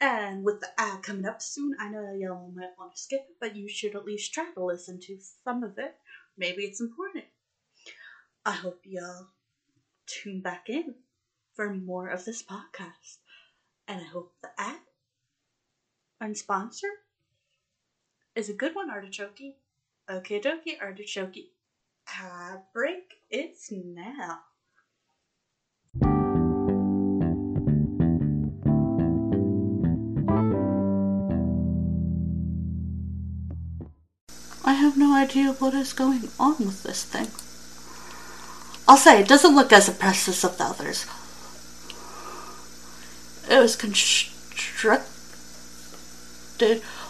And 0.00 0.44
with 0.44 0.60
the 0.60 0.68
ad 0.78 1.02
coming 1.02 1.26
up 1.26 1.42
soon, 1.42 1.76
I 1.78 1.88
know 1.90 2.14
y'all 2.18 2.50
might 2.54 2.70
want 2.78 2.94
to 2.94 3.00
skip 3.00 3.20
it, 3.28 3.36
but 3.38 3.54
you 3.54 3.68
should 3.68 3.94
at 3.94 4.06
least 4.06 4.32
try 4.32 4.46
to 4.54 4.64
listen 4.64 4.98
to 5.00 5.18
some 5.44 5.62
of 5.62 5.78
it. 5.78 5.94
Maybe 6.38 6.62
it's 6.62 6.80
important. 6.80 7.24
I 8.46 8.52
hope 8.52 8.80
y'all 8.84 9.28
tune 10.06 10.40
back 10.40 10.70
in 10.70 10.94
for 11.54 11.74
more 11.74 12.08
of 12.08 12.24
this 12.24 12.42
podcast. 12.42 13.18
And 13.86 14.00
I 14.00 14.04
hope 14.04 14.32
the 14.40 14.48
ad 14.56 14.80
and 16.20 16.36
sponsor 16.36 16.88
is 18.34 18.48
a 18.48 18.54
good 18.54 18.74
one, 18.74 18.88
Artichoke. 18.88 19.56
Okay, 20.08 20.40
dokie, 20.40 20.80
Artichoke. 20.80 21.50
Ad 22.08 22.62
break, 22.72 23.16
it's 23.30 23.70
now. 23.70 24.40
I 34.70 34.74
have 34.74 34.96
no 34.96 35.16
idea 35.16 35.54
what 35.54 35.74
is 35.74 35.92
going 35.92 36.28
on 36.38 36.58
with 36.58 36.84
this 36.84 37.02
thing. 37.02 37.26
I'll 38.86 38.96
say 38.96 39.20
it 39.20 39.26
doesn't 39.26 39.56
look 39.56 39.72
as 39.72 39.88
impressive 39.88 40.44
as 40.44 40.56
the 40.56 40.62
others. 40.62 41.06
It 43.50 43.58
was 43.60 43.74
constructed 43.74 45.02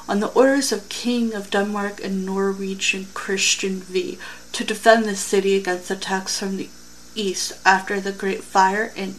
on 0.09 0.21
the 0.21 0.29
orders 0.29 0.73
of 0.73 0.89
King 0.89 1.35
of 1.35 1.51
Denmark 1.51 2.03
and 2.03 2.25
Norwegian 2.25 3.09
Christian 3.13 3.81
V 3.81 4.19
to 4.53 4.65
defend 4.65 5.05
the 5.05 5.15
city 5.15 5.55
against 5.55 5.91
attacks 5.91 6.39
from 6.39 6.57
the 6.57 6.71
east 7.15 7.53
after 7.67 8.01
the 8.01 8.11
Great 8.11 8.43
Fire 8.43 8.91
in 8.97 9.17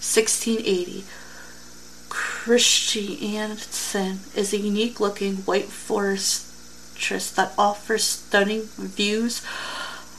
1680. 0.00 1.04
Christiansen 2.08 4.20
is 4.34 4.54
a 4.54 4.56
unique 4.56 4.98
looking 4.98 5.36
white 5.44 5.68
forest 5.68 6.51
that 7.08 7.52
offers 7.58 8.04
stunning 8.04 8.62
views 8.76 9.42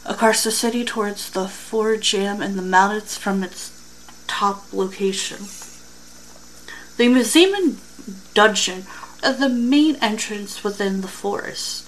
across 0.05 0.43
the 0.43 0.51
city 0.51 0.83
towards 0.83 1.29
the 1.29 1.47
Fort 1.47 2.01
Jam 2.01 2.41
and 2.41 2.57
the 2.57 2.61
mountains 2.61 3.17
from 3.17 3.43
its 3.43 3.71
top 4.27 4.73
location. 4.73 5.47
The 6.97 7.07
museum 7.07 7.53
and 7.53 7.77
dungeon 8.33 8.85
are 9.23 9.33
the 9.33 9.49
main 9.49 9.95
entrance 10.01 10.63
within 10.63 11.01
the 11.01 11.07
fortress. 11.07 11.87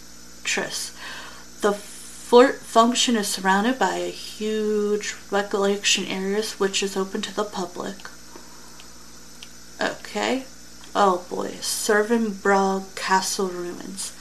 The 1.61 1.73
fort 1.73 2.59
function 2.61 3.17
is 3.17 3.27
surrounded 3.27 3.77
by 3.77 3.97
a 3.97 4.09
huge 4.09 5.15
recollection 5.29 6.05
area 6.05 6.41
which 6.57 6.81
is 6.81 6.95
open 6.95 7.21
to 7.21 7.35
the 7.35 7.43
public. 7.43 7.95
Okay. 9.81 10.45
Oh 10.95 11.25
boy, 11.29 11.49
Servenbrog 11.59 12.95
Castle 12.95 13.49
Ruins. 13.49 14.14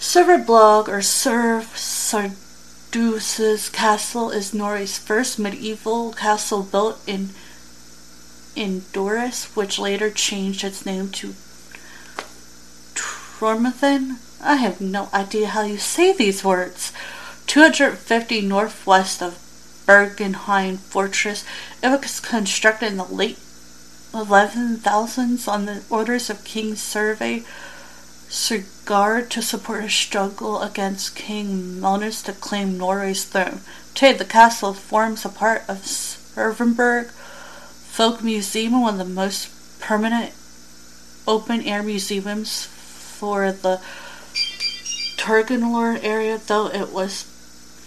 Serverblog 0.00 0.88
or 0.88 1.02
Serv 1.02 1.76
Sarduse's 1.76 3.68
castle 3.68 4.30
is 4.30 4.54
Norway's 4.54 4.96
first 4.96 5.38
medieval 5.38 6.14
castle 6.14 6.62
built 6.62 6.98
in 7.06 7.34
in 8.56 8.84
Doris, 8.94 9.54
which 9.54 9.78
later 9.78 10.10
changed 10.10 10.64
its 10.64 10.86
name 10.86 11.10
to 11.10 11.34
Tormathan. 12.94 14.16
I 14.42 14.56
have 14.56 14.80
no 14.80 15.10
idea 15.12 15.48
how 15.48 15.64
you 15.64 15.76
say 15.76 16.14
these 16.14 16.42
words. 16.42 16.94
250 17.46 18.40
northwest 18.40 19.20
of 19.22 19.38
Bergenheim 19.84 20.78
Fortress. 20.78 21.44
It 21.82 21.88
was 21.88 22.20
constructed 22.20 22.86
in 22.86 22.96
the 22.96 23.04
late 23.04 23.38
11,000s 24.14 25.46
on 25.46 25.66
the 25.66 25.82
orders 25.90 26.30
of 26.30 26.42
King 26.44 26.74
Survey 26.74 27.44
Sigurd 28.30 29.28
to 29.32 29.42
support 29.42 29.82
his 29.82 29.92
struggle 29.92 30.62
against 30.62 31.16
King 31.16 31.80
Magnus 31.80 32.22
to 32.22 32.32
claim 32.32 32.78
Norway's 32.78 33.24
throne. 33.24 33.62
Today, 33.92 34.12
the 34.12 34.24
castle 34.24 34.72
forms 34.72 35.24
a 35.24 35.28
part 35.28 35.64
of 35.66 35.78
Servenberg 35.78 37.10
Folk 37.10 38.22
Museum, 38.22 38.80
one 38.80 39.00
of 39.00 39.08
the 39.08 39.12
most 39.12 39.50
permanent 39.80 40.32
open-air 41.26 41.82
museums 41.82 42.66
for 42.66 43.50
the 43.50 43.80
Torgenlord 45.16 46.04
area, 46.04 46.38
though 46.38 46.68
it 46.68 46.92
was 46.92 47.26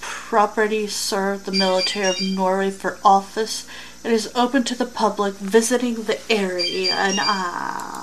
property 0.02 0.88
served 0.88 1.46
the 1.46 1.54
military 1.54 2.08
of 2.08 2.22
Norway 2.22 2.70
for 2.70 3.00
office. 3.06 3.66
It 4.04 4.12
is 4.12 4.30
open 4.36 4.66
to 4.66 4.76
the 4.76 4.86
public 4.86 5.36
visiting 5.36 6.04
the 6.04 6.20
area, 6.30 6.94
and 6.94 7.18
I 7.22 8.03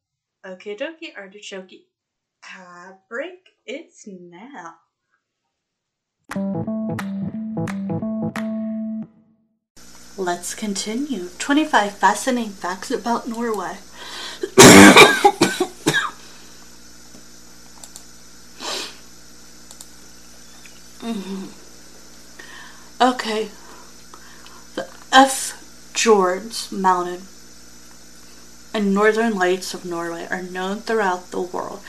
Okay, 0.43 0.75
dokie, 0.75 1.15
artichoke. 1.15 1.85
Ad 2.43 2.97
break, 3.07 3.49
it's 3.63 4.07
now. 4.07 4.77
Let's 10.17 10.55
continue. 10.55 11.29
25 11.37 11.95
fascinating 11.95 12.53
facts 12.53 12.89
about 12.89 13.27
Norway. 13.27 13.77
mm-hmm. 21.01 21.45
Okay. 22.99 23.49
The 24.73 24.89
F. 25.11 25.91
George 25.93 26.71
Mountain 26.71 27.27
and 28.73 28.93
northern 28.93 29.35
lights 29.35 29.73
of 29.73 29.85
Norway 29.85 30.27
are 30.29 30.41
known 30.41 30.79
throughout 30.79 31.31
the 31.31 31.41
world, 31.41 31.81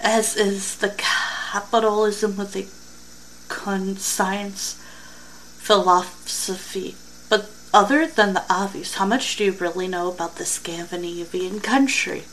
as 0.00 0.36
is 0.36 0.76
the 0.78 0.94
capitalism 0.96 2.36
with 2.36 2.56
a 2.56 2.66
conscience 3.52 4.80
philosophy. 5.58 6.94
But 7.28 7.50
other 7.74 8.06
than 8.06 8.34
the 8.34 8.44
obvious, 8.48 8.94
how 8.94 9.06
much 9.06 9.36
do 9.36 9.44
you 9.44 9.52
really 9.52 9.88
know 9.88 10.10
about 10.10 10.36
the 10.36 10.44
Scandinavian 10.46 11.60
country? 11.60 12.24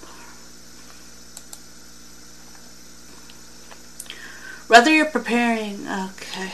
Whether 4.67 4.91
you're 4.91 5.05
preparing, 5.05 5.87
okay. 5.87 6.53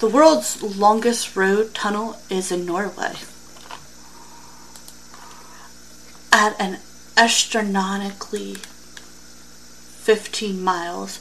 The 0.00 0.08
world's 0.08 0.62
longest 0.62 1.34
road 1.34 1.74
tunnel 1.74 2.20
is 2.30 2.52
in 2.52 2.64
Norway. 2.64 3.14
At 6.32 6.54
an 6.60 6.78
astronomically 7.16 8.54
15 8.54 10.62
miles, 10.62 11.18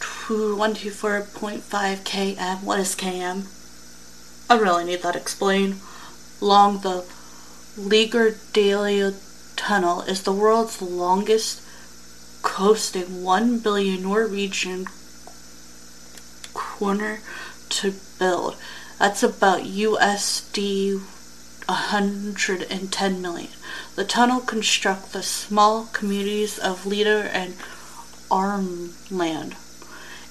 124.5 0.00 1.60
km. 1.60 2.62
What 2.62 2.80
is 2.80 2.96
km? 2.96 3.46
I 4.48 4.58
really 4.58 4.84
need 4.84 5.02
that 5.02 5.14
explained. 5.14 5.78
Long 6.40 6.80
the 6.80 7.04
Liger 7.76 8.34
Tunnel 9.56 10.00
is 10.02 10.22
the 10.22 10.32
world's 10.32 10.80
longest, 10.80 11.60
coasting 12.40 13.22
1 13.22 13.58
billion 13.58 14.02
Norwegian 14.02 14.86
kroner 16.54 17.20
to 17.72 17.94
build. 18.18 18.56
That's 18.98 19.22
about 19.22 19.62
USD 19.62 21.00
110 21.66 23.22
million. 23.22 23.50
The 23.96 24.04
tunnel 24.04 24.40
constructs 24.40 25.12
the 25.12 25.22
small 25.22 25.86
communities 25.86 26.58
of 26.58 26.86
Lier 26.86 27.30
and 27.32 27.54
Armland. 28.30 29.54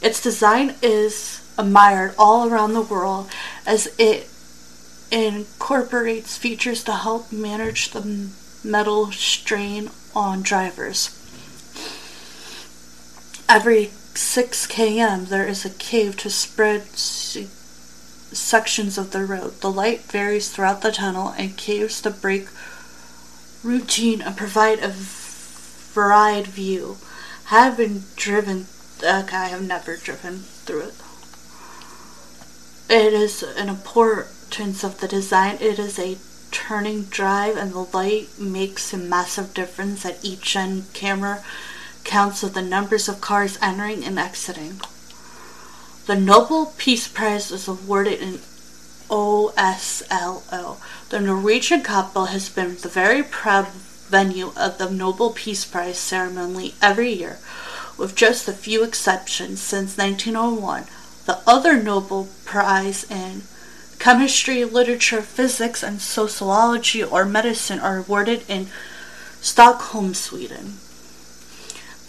Its 0.01 0.21
design 0.21 0.75
is 0.81 1.41
admired 1.57 2.15
all 2.17 2.47
around 2.49 2.73
the 2.73 2.81
world 2.81 3.29
as 3.65 3.93
it 3.97 4.27
incorporates 5.11 6.37
features 6.37 6.83
to 6.85 6.93
help 6.93 7.31
manage 7.31 7.91
the 7.91 8.29
metal 8.63 9.11
strain 9.11 9.89
on 10.15 10.41
drivers. 10.41 11.17
Every 13.49 13.91
6 14.13 14.67
km 14.67 15.29
there 15.29 15.47
is 15.47 15.65
a 15.65 15.69
cave 15.69 16.17
to 16.17 16.29
spread 16.29 16.83
sections 16.95 18.97
of 18.97 19.11
the 19.11 19.25
road. 19.25 19.61
The 19.61 19.71
light 19.71 20.01
varies 20.01 20.49
throughout 20.49 20.81
the 20.81 20.91
tunnel 20.91 21.33
and 21.37 21.57
caves 21.57 22.01
to 22.01 22.09
break 22.09 22.47
routine 23.63 24.21
and 24.21 24.35
provide 24.35 24.79
a 24.79 24.89
varied 24.89 26.47
view. 26.47 26.97
Have 27.45 27.77
been 27.77 28.03
driven 28.15 28.67
okay, 29.03 29.37
I 29.37 29.47
have 29.47 29.67
never 29.67 29.97
driven 29.97 30.39
through 30.39 30.81
it. 30.81 30.93
It 32.89 33.13
is 33.13 33.43
an 33.43 33.69
importance 33.69 34.83
of 34.83 34.99
the 34.99 35.07
design. 35.07 35.57
It 35.59 35.79
is 35.79 35.97
a 35.97 36.17
turning 36.51 37.03
drive 37.03 37.55
and 37.55 37.71
the 37.71 37.87
light 37.93 38.27
makes 38.37 38.93
a 38.93 38.97
massive 38.97 39.53
difference 39.53 40.05
at 40.05 40.23
each 40.23 40.55
end. 40.55 40.91
Camera 40.93 41.43
counts 42.03 42.43
of 42.43 42.53
the 42.53 42.61
numbers 42.61 43.07
of 43.07 43.21
cars 43.21 43.57
entering 43.61 44.03
and 44.03 44.19
exiting. 44.19 44.81
The 46.07 46.15
Nobel 46.15 46.73
Peace 46.77 47.07
Prize 47.07 47.51
is 47.51 47.67
awarded 47.67 48.19
in 48.21 48.39
Oslo. 49.09 50.77
The 51.09 51.19
Norwegian 51.19 51.83
capital 51.83 52.25
has 52.25 52.49
been 52.49 52.77
the 52.77 52.89
very 52.89 53.23
proud 53.23 53.67
venue 53.67 54.51
of 54.57 54.77
the 54.77 54.89
Nobel 54.89 55.31
Peace 55.31 55.63
Prize 55.65 55.97
ceremony 55.97 56.75
every 56.81 57.11
year, 57.11 57.39
with 57.97 58.15
just 58.15 58.47
a 58.47 58.53
few 58.53 58.83
exceptions 58.83 59.61
since 59.61 59.97
1901. 59.97 60.85
The 61.25 61.39
other 61.47 61.81
Nobel 61.81 62.27
Prize 62.45 63.09
in 63.09 63.43
chemistry, 63.99 64.65
literature, 64.65 65.21
physics, 65.21 65.83
and 65.83 66.01
sociology 66.01 67.03
or 67.03 67.23
medicine 67.23 67.79
are 67.79 67.97
awarded 67.97 68.43
in 68.49 68.67
Stockholm, 69.41 70.13
Sweden. 70.13 70.79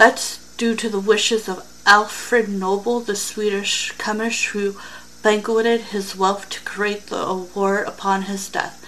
That's 0.03 0.45
due 0.57 0.75
to 0.75 0.89
the 0.89 0.99
wishes 0.99 1.49
of 1.49 1.65
Alfred 1.87 2.49
Nobel, 2.49 2.99
the 2.99 3.15
Swedish 3.15 3.93
chemist 3.99 4.47
who 4.47 4.77
banqueted 5.23 5.93
his 5.93 6.17
wealth 6.17 6.49
to 6.49 6.61
create 6.63 7.07
the 7.07 7.25
award 7.25 7.87
upon 7.87 8.23
his 8.23 8.49
death. 8.49 8.85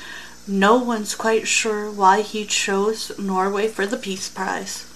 No 0.48 0.76
one's 0.76 1.14
quite 1.14 1.46
sure 1.46 1.88
why 1.88 2.22
he 2.22 2.44
chose 2.44 3.16
Norway 3.16 3.68
for 3.68 3.86
the 3.86 3.96
Peace 3.96 4.28
Prize. 4.28 4.86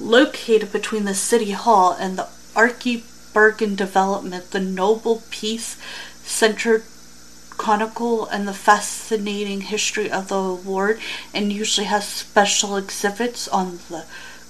Located 0.00 0.72
between 0.72 1.04
the 1.04 1.14
City 1.14 1.50
Hall 1.50 1.92
and 1.92 2.16
the 2.16 2.28
Archie 2.56 3.04
development, 3.34 4.50
the 4.50 4.60
Nobel 4.60 5.22
Peace 5.28 5.76
Center 6.22 6.84
chronicle 7.56 8.26
and 8.26 8.46
the 8.46 8.54
fascinating 8.54 9.62
history 9.62 10.10
of 10.10 10.28
the 10.28 10.36
award 10.36 11.00
and 11.32 11.52
usually 11.52 11.86
has 11.86 12.06
special 12.06 12.76
exhibits 12.76 13.48
on 13.48 13.78
the 13.88 14.04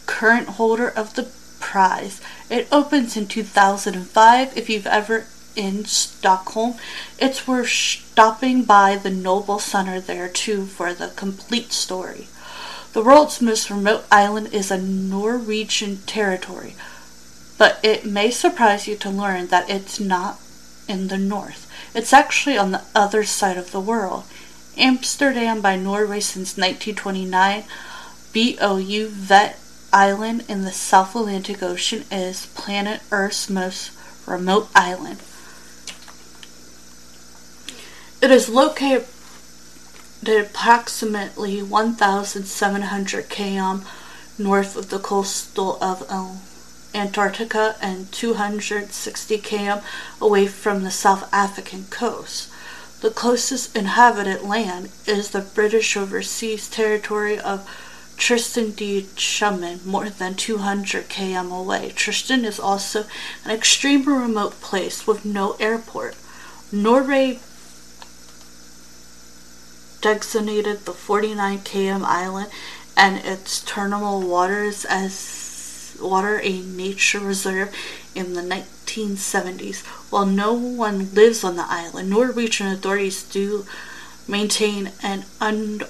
current 0.07 0.49
holder 0.51 0.89
of 0.89 1.15
the 1.15 1.31
prize. 1.61 2.21
It 2.51 2.69
opens 2.71 3.17
in 3.17 3.27
2005. 3.27 4.57
If 4.57 4.69
you've 4.69 4.87
ever 4.87 5.27
in 5.57 5.85
Stockholm, 5.85 6.75
it's 7.19 7.47
worth 7.47 7.69
stopping 7.69 8.65
by 8.65 8.97
the 8.97 9.11
Nobel 9.11 9.59
Center 9.59 10.01
there 10.01 10.29
too 10.29 10.67
for 10.67 10.93
the 10.93 11.09
complete 11.09 11.73
story. 11.73 12.29
The 12.93 13.03
world's 13.03 13.41
most 13.41 13.71
remote 13.71 14.05
island 14.11 14.53
is 14.53 14.71
a 14.71 14.81
Norwegian 14.81 15.99
territory, 16.07 16.77
but 17.59 17.81
it 17.83 18.05
may 18.05 18.31
surprise 18.31 18.87
you 18.87 18.97
to 18.97 19.11
learn 19.11 19.49
that 19.49 19.69
it's 19.69 19.99
not 19.99 20.39
in 20.87 21.09
the 21.09 21.19
north. 21.19 21.64
It's 21.95 22.13
actually 22.13 22.59
on 22.59 22.73
the 22.73 22.83
other 22.95 23.23
side 23.23 23.57
of 23.57 23.71
the 23.71 23.81
world. 23.81 24.25
Amsterdam 24.77 25.61
by 25.61 25.77
Norway 25.77 26.19
since 26.19 26.57
1929, 26.57 27.65
BOU 28.33 29.09
Vet 29.09 29.59
Island 29.93 30.45
in 30.49 30.63
the 30.63 30.73
South 30.73 31.15
Atlantic 31.15 31.63
Ocean 31.63 32.05
is 32.11 32.47
planet 32.47 33.01
Earth's 33.13 33.49
most 33.49 33.93
remote 34.27 34.69
island. 34.75 35.21
It 38.21 38.33
is 38.33 38.49
located 38.49 39.07
approximately 40.27 41.63
1,700 41.63 43.29
km 43.29 43.85
north 44.37 44.77
of 44.77 44.89
the 44.89 44.99
coastal 44.99 45.79
of 45.81 46.11
Antarctica 46.95 47.77
and 47.81 48.11
260 48.13 49.39
km 49.39 49.83
away 50.21 50.47
from 50.47 50.83
the 50.83 50.91
South 50.91 51.29
African 51.33 51.85
coast. 51.91 52.51
The 53.01 53.11
closest 53.11 53.77
inhabited 53.77 54.43
land 54.43 54.91
is 55.07 55.31
the 55.31 55.41
British 55.41 55.97
overseas 55.97 56.69
territory 56.69 57.39
of 57.39 57.69
Tristan 58.17 58.73
da 58.73 59.03
Cunha, 59.17 59.85
more 59.85 60.09
than 60.09 60.35
200 60.35 61.09
km 61.09 61.61
away. 61.61 61.93
Tristan 61.95 62.45
is 62.45 62.61
also 62.61 63.05
an 63.45 63.51
extremely 63.51 64.13
remote 64.13 64.61
place 64.61 65.07
with 65.07 65.25
no 65.25 65.57
airport. 65.61 66.17
Norway 66.73 67.41
designated 70.01 70.85
the 70.85 70.93
49 70.93 71.59
km 71.59 72.03
island 72.05 72.51
and 72.97 73.25
its 73.25 73.61
terminal 73.63 74.21
waters 74.21 74.85
as 74.85 75.13
water 76.01 76.41
a 76.43 76.61
nature 76.61 77.21
reserve 77.21 77.75
in 78.15 78.35
the 78.35 78.43
1970s. 78.43 79.85
While 80.11 80.27
no 80.27 80.53
one 80.53 81.15
lives 81.15 81.45
on 81.45 81.57
the 81.57 81.67
island, 81.67 82.11
Norwegian 82.11 82.69
authorities 82.69 83.23
do 83.23 83.67
maintain 84.27 84.93
an 85.03 85.25
un 85.41 85.83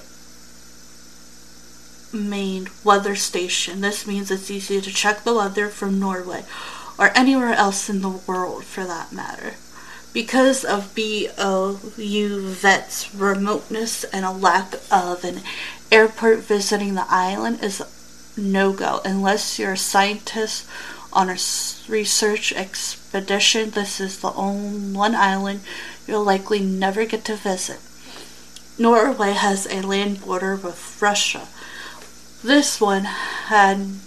main 2.11 2.69
weather 2.83 3.15
station. 3.15 3.81
This 3.81 4.07
means 4.07 4.31
it's 4.31 4.49
easy 4.49 4.81
to 4.81 4.91
check 4.91 5.23
the 5.23 5.35
weather 5.35 5.67
from 5.69 5.99
Norway 5.99 6.43
or 6.97 7.11
anywhere 7.15 7.53
else 7.53 7.89
in 7.89 8.01
the 8.01 8.09
world 8.09 8.63
for 8.63 8.85
that 8.85 9.11
matter. 9.11 9.55
Because 10.13 10.63
of 10.63 10.95
BOU 10.95 12.39
Vet's 12.39 13.13
remoteness 13.13 14.05
and 14.05 14.23
a 14.23 14.31
lack 14.31 14.75
of 14.89 15.25
an 15.25 15.41
airport 15.91 16.39
visiting 16.39 16.93
the 16.93 17.05
island 17.09 17.61
is 17.61 17.81
no 18.37 18.73
go 18.73 19.01
unless 19.05 19.57
you're 19.59 19.73
a 19.73 19.77
scientist 19.77 20.67
on 21.13 21.29
a 21.29 21.37
research 21.87 22.51
expedition. 22.53 23.71
This 23.71 23.99
is 23.99 24.19
the 24.19 24.33
only 24.33 24.95
one 24.95 25.15
island 25.15 25.61
you'll 26.07 26.23
likely 26.23 26.59
never 26.59 27.05
get 27.05 27.23
to 27.25 27.35
visit. 27.35 27.79
Norway 28.77 29.31
has 29.31 29.65
a 29.67 29.81
land 29.81 30.21
border 30.25 30.55
with 30.55 31.01
Russia. 31.01 31.47
This 32.43 32.81
one 32.81 33.05
had 33.05 33.99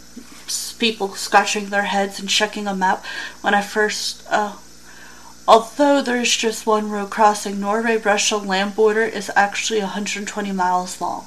people 0.79 1.14
scratching 1.14 1.70
their 1.70 1.85
heads 1.85 2.20
and 2.20 2.29
checking 2.29 2.66
a 2.66 2.74
map 2.74 3.05
when 3.41 3.55
I 3.55 3.62
first. 3.62 4.24
Uh, 4.31 4.57
although 5.47 6.03
there's 6.03 6.37
just 6.37 6.66
one 6.66 6.91
road 6.91 7.11
crossing, 7.11 7.59
Norway 7.59 7.97
Russia 7.97 8.37
land 8.37 8.76
border 8.76 9.03
is 9.03 9.31
actually 9.35 9.81
120 9.81 10.53
miles 10.53 11.01
long. 11.01 11.26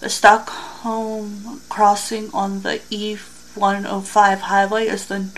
The 0.00 0.08
Stockholm 0.08 0.73
crossing 0.84 2.28
on 2.34 2.60
the 2.60 2.78
E105 2.90 4.38
highway 4.38 4.86
is 4.86 5.06
the 5.06 5.30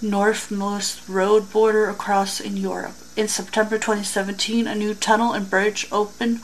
northmost 0.00 1.08
road 1.08 1.50
border 1.52 1.90
across 1.90 2.38
in 2.38 2.56
Europe. 2.56 2.94
In 3.16 3.26
September 3.26 3.76
2017, 3.76 4.68
a 4.68 4.76
new 4.76 4.94
tunnel 4.94 5.32
and 5.32 5.50
bridge 5.50 5.88
opened 5.90 6.42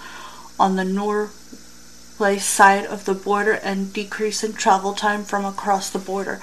on 0.59 0.75
the 0.75 0.85
Norway 0.85 2.39
side 2.39 2.85
of 2.87 3.05
the 3.05 3.15
border 3.15 3.53
and 3.53 3.93
decreasing 3.93 4.53
travel 4.53 4.95
time 4.95 5.23
from 5.23 5.45
across 5.45 5.89
the 5.89 6.01
border. 6.01 6.41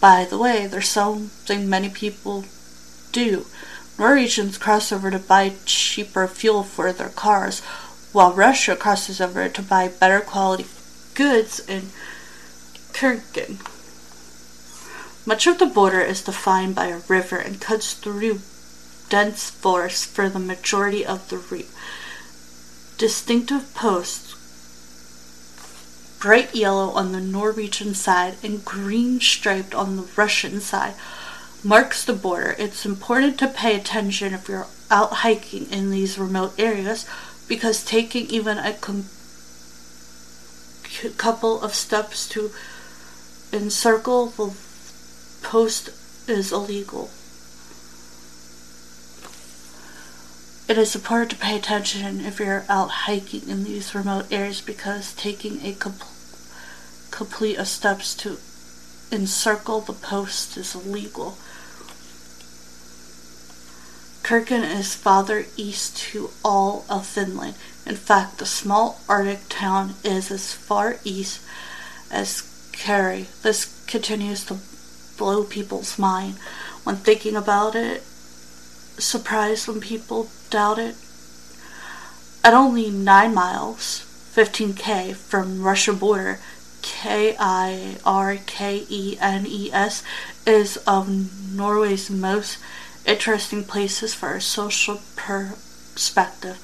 By 0.00 0.24
the 0.24 0.38
way, 0.38 0.66
there's 0.66 0.88
something 0.88 1.68
many 1.68 1.90
people 1.90 2.46
do. 3.12 3.44
Norwegians 3.98 4.56
cross 4.56 4.90
over 4.90 5.10
to 5.10 5.18
buy 5.18 5.52
cheaper 5.66 6.26
fuel 6.26 6.62
for 6.62 6.90
their 6.90 7.10
cars, 7.10 7.60
while 8.12 8.32
Russia 8.32 8.76
crosses 8.76 9.20
over 9.20 9.46
to 9.50 9.62
buy 9.62 9.88
better 9.88 10.20
quality 10.20 10.64
goods 11.14 11.60
in 11.60 11.90
Kirken. 12.92 13.58
Much 15.26 15.46
of 15.46 15.58
the 15.58 15.66
border 15.66 16.00
is 16.00 16.22
defined 16.22 16.74
by 16.74 16.86
a 16.86 16.98
river 17.08 17.36
and 17.36 17.60
cuts 17.60 17.94
through 17.94 18.40
dense 19.08 19.48
forest 19.50 20.06
for 20.06 20.28
the 20.28 20.38
majority 20.38 21.04
of 21.04 21.28
the 21.28 21.38
route. 21.38 21.70
Distinctive 22.98 23.74
posts, 23.74 24.36
bright 26.20 26.54
yellow 26.54 26.90
on 26.90 27.12
the 27.12 27.20
Norwegian 27.20 27.94
side 27.94 28.36
and 28.42 28.64
green 28.64 29.20
striped 29.20 29.74
on 29.74 29.96
the 29.96 30.08
Russian 30.16 30.60
side, 30.60 30.94
marks 31.62 32.04
the 32.04 32.12
border. 32.12 32.54
It's 32.58 32.84
important 32.84 33.38
to 33.38 33.48
pay 33.48 33.74
attention 33.76 34.34
if 34.34 34.48
you're 34.48 34.66
out 34.90 35.12
hiking 35.24 35.70
in 35.70 35.90
these 35.90 36.18
remote 36.18 36.52
areas 36.58 37.06
because 37.48 37.84
taking 37.84 38.26
even 38.26 38.58
a 38.58 38.74
com- 38.74 39.06
couple 41.16 41.60
of 41.62 41.74
steps 41.74 42.28
to 42.30 42.50
encircle 43.52 44.26
the 44.26 44.54
post 45.42 45.90
is 46.28 46.52
illegal. 46.52 47.10
It 50.66 50.78
is 50.78 50.94
important 50.94 51.30
to 51.32 51.36
pay 51.36 51.56
attention 51.56 52.20
if 52.20 52.40
you're 52.40 52.64
out 52.68 52.90
hiking 53.06 53.48
in 53.48 53.64
these 53.64 53.94
remote 53.94 54.32
areas 54.32 54.62
because 54.62 55.12
taking 55.12 55.64
a 55.64 55.74
com- 55.74 55.94
complete 57.10 57.56
of 57.58 57.68
steps 57.68 58.14
to 58.16 58.38
encircle 59.12 59.82
the 59.82 59.92
post 59.92 60.56
is 60.56 60.74
illegal. 60.74 61.36
Kirken 64.22 64.62
is 64.64 64.94
farther 64.94 65.44
east 65.56 65.98
to 65.98 66.30
all 66.42 66.86
of 66.88 67.06
Finland. 67.06 67.54
In 67.86 67.96
fact, 67.96 68.38
the 68.38 68.46
small 68.46 69.00
Arctic 69.08 69.48
town 69.48 69.94
is 70.02 70.30
as 70.30 70.52
far 70.52 70.96
east 71.04 71.40
as 72.10 72.42
Kerry. 72.72 73.26
This 73.42 73.84
continues 73.86 74.44
to 74.46 74.58
blow 75.18 75.44
people's 75.44 75.98
mind 75.98 76.36
when 76.84 76.96
thinking 76.96 77.36
about 77.36 77.74
it, 77.74 78.02
surprised 78.98 79.68
when 79.68 79.80
people 79.80 80.28
doubt 80.50 80.78
it. 80.78 80.96
At 82.42 82.54
only 82.54 82.90
9 82.90 83.34
miles, 83.34 84.04
15k 84.34 85.14
from 85.14 85.62
Russia 85.62 85.92
border, 85.92 86.40
K 86.82 87.34
I 87.38 87.96
R 88.04 88.36
K 88.44 88.84
E 88.88 89.16
N 89.18 89.46
E 89.46 89.70
S 89.72 90.02
is 90.46 90.76
of 90.86 91.08
Norway's 91.50 92.10
most 92.10 92.58
interesting 93.06 93.64
places 93.64 94.12
for 94.12 94.34
a 94.34 94.40
social 94.40 95.00
perspective. 95.16 96.58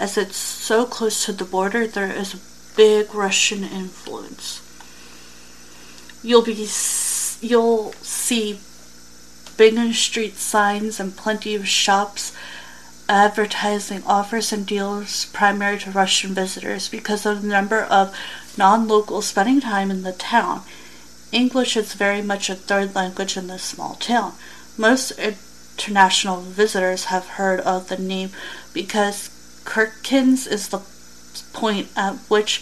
As 0.00 0.16
it's 0.16 0.36
so 0.36 0.86
close 0.86 1.26
to 1.26 1.32
the 1.32 1.44
border, 1.44 1.86
there 1.86 2.10
is 2.10 2.32
a 2.32 2.74
big 2.74 3.14
Russian 3.14 3.62
influence. 3.62 4.62
You'll 6.22 6.40
be 6.40 6.54
you'll 7.42 7.92
see 8.00 8.58
big 9.58 9.92
street 9.92 10.36
signs 10.36 10.98
and 10.98 11.18
plenty 11.18 11.54
of 11.54 11.68
shops 11.68 12.34
advertising 13.10 14.02
offers 14.06 14.54
and 14.54 14.66
deals 14.66 15.26
primary 15.26 15.78
to 15.80 15.90
Russian 15.90 16.32
visitors 16.32 16.88
because 16.88 17.26
of 17.26 17.42
the 17.42 17.48
number 17.48 17.82
of 17.82 18.16
non-locals 18.56 19.26
spending 19.26 19.60
time 19.60 19.90
in 19.90 20.02
the 20.02 20.12
town. 20.12 20.62
English 21.30 21.76
is 21.76 21.92
very 21.92 22.22
much 22.22 22.48
a 22.48 22.54
third 22.54 22.94
language 22.94 23.36
in 23.36 23.48
this 23.48 23.64
small 23.64 23.96
town. 23.96 24.32
Most 24.78 25.12
international 25.18 26.40
visitors 26.40 27.06
have 27.06 27.36
heard 27.36 27.60
of 27.60 27.88
the 27.88 27.98
name 27.98 28.30
because 28.72 29.28
Kirkenes 29.70 30.48
is 30.48 30.66
the 30.66 30.82
point 31.52 31.90
at 31.96 32.16
which 32.26 32.60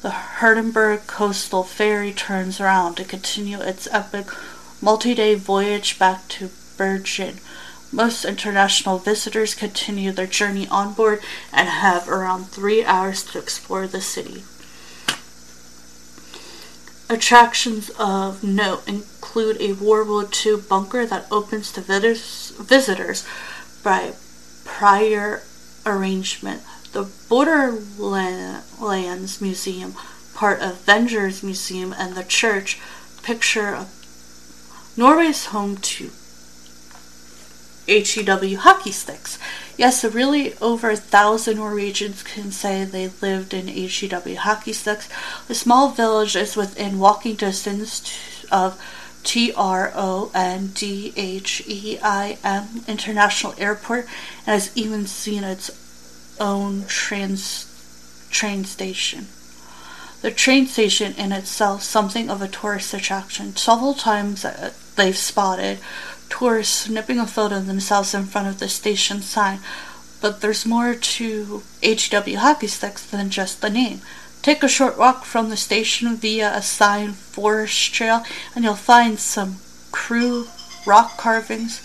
the 0.00 0.10
Hindenburg 0.40 1.06
coastal 1.06 1.62
ferry 1.62 2.14
turns 2.14 2.58
around 2.62 2.94
to 2.94 3.04
continue 3.04 3.60
its 3.60 3.86
epic 3.92 4.28
multi-day 4.80 5.34
voyage 5.34 5.98
back 5.98 6.26
to 6.28 6.48
Bergen. 6.78 7.40
Most 7.92 8.24
international 8.24 8.96
visitors 8.98 9.54
continue 9.54 10.12
their 10.12 10.26
journey 10.26 10.66
on 10.68 10.94
board 10.94 11.20
and 11.52 11.68
have 11.68 12.08
around 12.08 12.46
three 12.46 12.82
hours 12.82 13.22
to 13.24 13.38
explore 13.38 13.86
the 13.86 14.00
city. 14.00 14.42
Attractions 17.10 17.90
of 17.98 18.42
note 18.42 18.88
include 18.88 19.60
a 19.60 19.74
World 19.74 20.08
War 20.08 20.26
II 20.46 20.62
bunker 20.66 21.04
that 21.04 21.26
opens 21.30 21.70
to 21.72 21.82
visitors 21.82 23.26
by 23.84 24.14
prior 24.64 25.42
arrangement. 25.86 26.62
The 26.92 27.08
Borderlands 27.28 29.40
Museum, 29.40 29.94
part 30.34 30.60
of 30.60 30.84
Vengers 30.84 31.42
Museum, 31.42 31.94
and 31.96 32.14
the 32.14 32.24
church 32.24 32.78
picture 33.22 33.74
of 33.74 33.88
Norway's 34.96 35.46
home 35.46 35.76
to 35.76 36.10
HEW 37.86 38.58
hockey 38.58 38.92
sticks. 38.92 39.38
Yes, 39.76 40.04
really 40.04 40.56
over 40.58 40.90
a 40.90 40.96
thousand 40.96 41.56
Norwegians 41.56 42.22
can 42.22 42.50
say 42.50 42.84
they 42.84 43.08
lived 43.20 43.54
in 43.54 43.68
HEW 43.68 44.36
hockey 44.36 44.72
sticks. 44.72 45.08
The 45.46 45.54
small 45.54 45.90
village 45.90 46.34
is 46.34 46.56
within 46.56 46.98
walking 46.98 47.36
distance 47.36 48.44
of 48.50 48.80
T 49.26 49.52
R 49.56 49.92
O 49.94 50.30
N 50.34 50.68
D 50.68 51.12
H 51.16 51.60
E 51.66 51.98
I 52.00 52.38
M 52.44 52.84
International 52.86 53.54
Airport 53.58 54.04
and 54.46 54.54
has 54.54 54.70
even 54.76 55.06
seen 55.06 55.42
its 55.42 56.36
own 56.40 56.84
trans 56.86 57.66
train 58.30 58.64
station. 58.64 59.26
The 60.22 60.30
train 60.30 60.66
station 60.68 61.12
in 61.14 61.32
itself 61.32 61.82
something 61.82 62.30
of 62.30 62.40
a 62.40 62.46
tourist 62.46 62.94
attraction. 62.94 63.56
Several 63.56 63.94
times 63.94 64.44
uh, 64.44 64.72
they've 64.94 65.16
spotted 65.16 65.80
tourists 66.28 66.84
snipping 66.84 67.18
a 67.18 67.26
photo 67.26 67.56
of 67.56 67.66
themselves 67.66 68.14
in 68.14 68.26
front 68.26 68.46
of 68.46 68.60
the 68.60 68.68
station 68.68 69.22
sign, 69.22 69.58
but 70.20 70.40
there's 70.40 70.64
more 70.64 70.94
to 70.94 71.62
HW 71.82 72.36
hockey 72.36 72.68
sticks 72.68 73.04
than 73.04 73.28
just 73.30 73.60
the 73.60 73.70
name. 73.70 74.02
Take 74.42 74.62
a 74.62 74.68
short 74.68 74.96
walk 74.96 75.24
from 75.24 75.50
the 75.50 75.56
station 75.56 76.16
via 76.16 76.54
a 76.54 76.62
signed 76.62 77.16
forest 77.16 77.92
trail, 77.92 78.24
and 78.54 78.64
you'll 78.64 78.74
find 78.74 79.18
some 79.18 79.56
crude 79.90 80.48
rock 80.86 81.16
carvings 81.16 81.82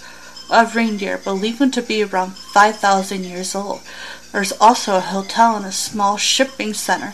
of 0.51 0.75
reindeer 0.75 1.17
believed 1.17 1.73
to 1.73 1.81
be 1.81 2.03
around 2.03 2.33
5,000 2.33 3.23
years 3.23 3.55
old. 3.55 3.81
There's 4.31 4.51
also 4.53 4.97
a 4.97 5.01
hotel 5.01 5.55
and 5.55 5.65
a 5.65 5.71
small 5.71 6.17
shipping 6.17 6.73
center, 6.73 7.13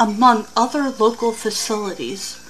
among 0.00 0.46
other 0.56 0.90
local 0.90 1.32
facilities. 1.32 2.40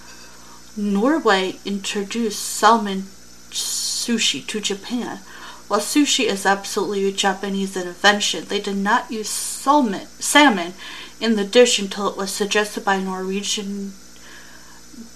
Norway 0.77 1.59
introduced 1.65 2.43
salmon 2.43 3.03
sushi 3.51 4.47
to 4.47 4.61
Japan. 4.61 5.21
While 5.69 5.81
sushi 5.81 6.27
is 6.27 6.47
absolutely 6.47 7.09
a 7.09 7.13
Japanese 7.13 7.77
invention, 7.77 8.45
they 8.45 8.61
did 8.61 8.77
not 8.77 9.11
use 9.11 9.29
salmon, 9.29 10.07
salmon 10.19 10.75
in 11.21 11.37
the 11.37 11.45
dish 11.45 11.79
until 11.79 12.09
it 12.09 12.17
was 12.17 12.31
suggested 12.31 12.85
by 12.85 13.01
Norwegian 13.01 13.93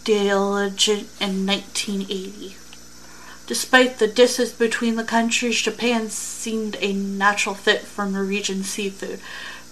diligent 0.05 1.09
in 1.20 1.46
1980. 1.46 2.57
Despite 3.46 3.98
the 3.98 4.07
distance 4.07 4.53
between 4.53 4.96
the 4.96 5.05
countries, 5.05 5.61
Japan 5.61 6.09
seemed 6.09 6.76
a 6.80 6.92
natural 6.92 7.55
fit 7.55 7.80
for 7.80 8.07
Norwegian 8.07 8.62
seafood. 8.62 9.20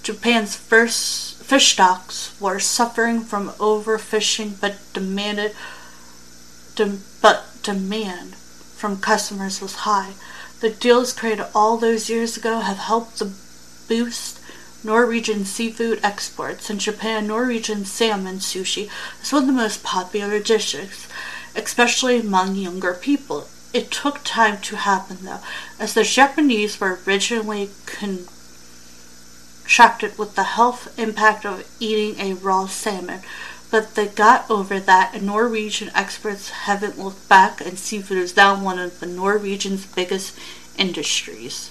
Japan's 0.02 0.56
first 0.56 1.42
fish 1.42 1.72
stocks 1.72 2.34
were 2.40 2.58
suffering 2.58 3.20
from 3.20 3.50
overfishing 3.50 4.60
but 4.60 4.76
demanded 4.92 5.54
de- 6.74 6.98
but 7.22 7.44
demand 7.62 8.34
from 8.34 9.00
customers 9.00 9.60
was 9.60 9.86
high. 9.86 10.12
The 10.60 10.70
deals 10.70 11.12
created 11.12 11.46
all 11.54 11.76
those 11.76 12.10
years 12.10 12.36
ago 12.36 12.60
have 12.60 12.78
helped 12.78 13.18
to 13.18 13.32
boost 13.88 14.37
Norwegian 14.84 15.44
seafood 15.44 15.98
exports. 16.04 16.70
In 16.70 16.78
Japan, 16.78 17.26
Norwegian 17.26 17.84
salmon 17.84 18.38
sushi 18.38 18.88
is 19.22 19.32
one 19.32 19.42
of 19.42 19.48
the 19.48 19.52
most 19.52 19.82
popular 19.82 20.38
dishes, 20.38 21.08
especially 21.56 22.20
among 22.20 22.54
younger 22.54 22.94
people. 22.94 23.48
It 23.72 23.90
took 23.90 24.20
time 24.24 24.60
to 24.62 24.76
happen 24.76 25.18
though, 25.22 25.40
as 25.80 25.94
the 25.94 26.04
Japanese 26.04 26.80
were 26.80 27.00
originally 27.06 27.70
contracted 29.66 30.16
with 30.16 30.36
the 30.36 30.44
health 30.44 30.96
impact 30.98 31.44
of 31.44 31.68
eating 31.80 32.18
a 32.20 32.34
raw 32.34 32.66
salmon, 32.66 33.20
but 33.70 33.96
they 33.96 34.06
got 34.06 34.50
over 34.50 34.80
that, 34.80 35.12
and 35.14 35.26
Norwegian 35.26 35.90
experts 35.94 36.50
haven't 36.50 36.98
looked 36.98 37.28
back, 37.28 37.60
and 37.60 37.78
seafood 37.78 38.16
is 38.18 38.36
now 38.36 38.54
one 38.58 38.78
of 38.78 39.00
the 39.00 39.06
Norwegian's 39.06 39.84
biggest 39.84 40.38
industries. 40.78 41.70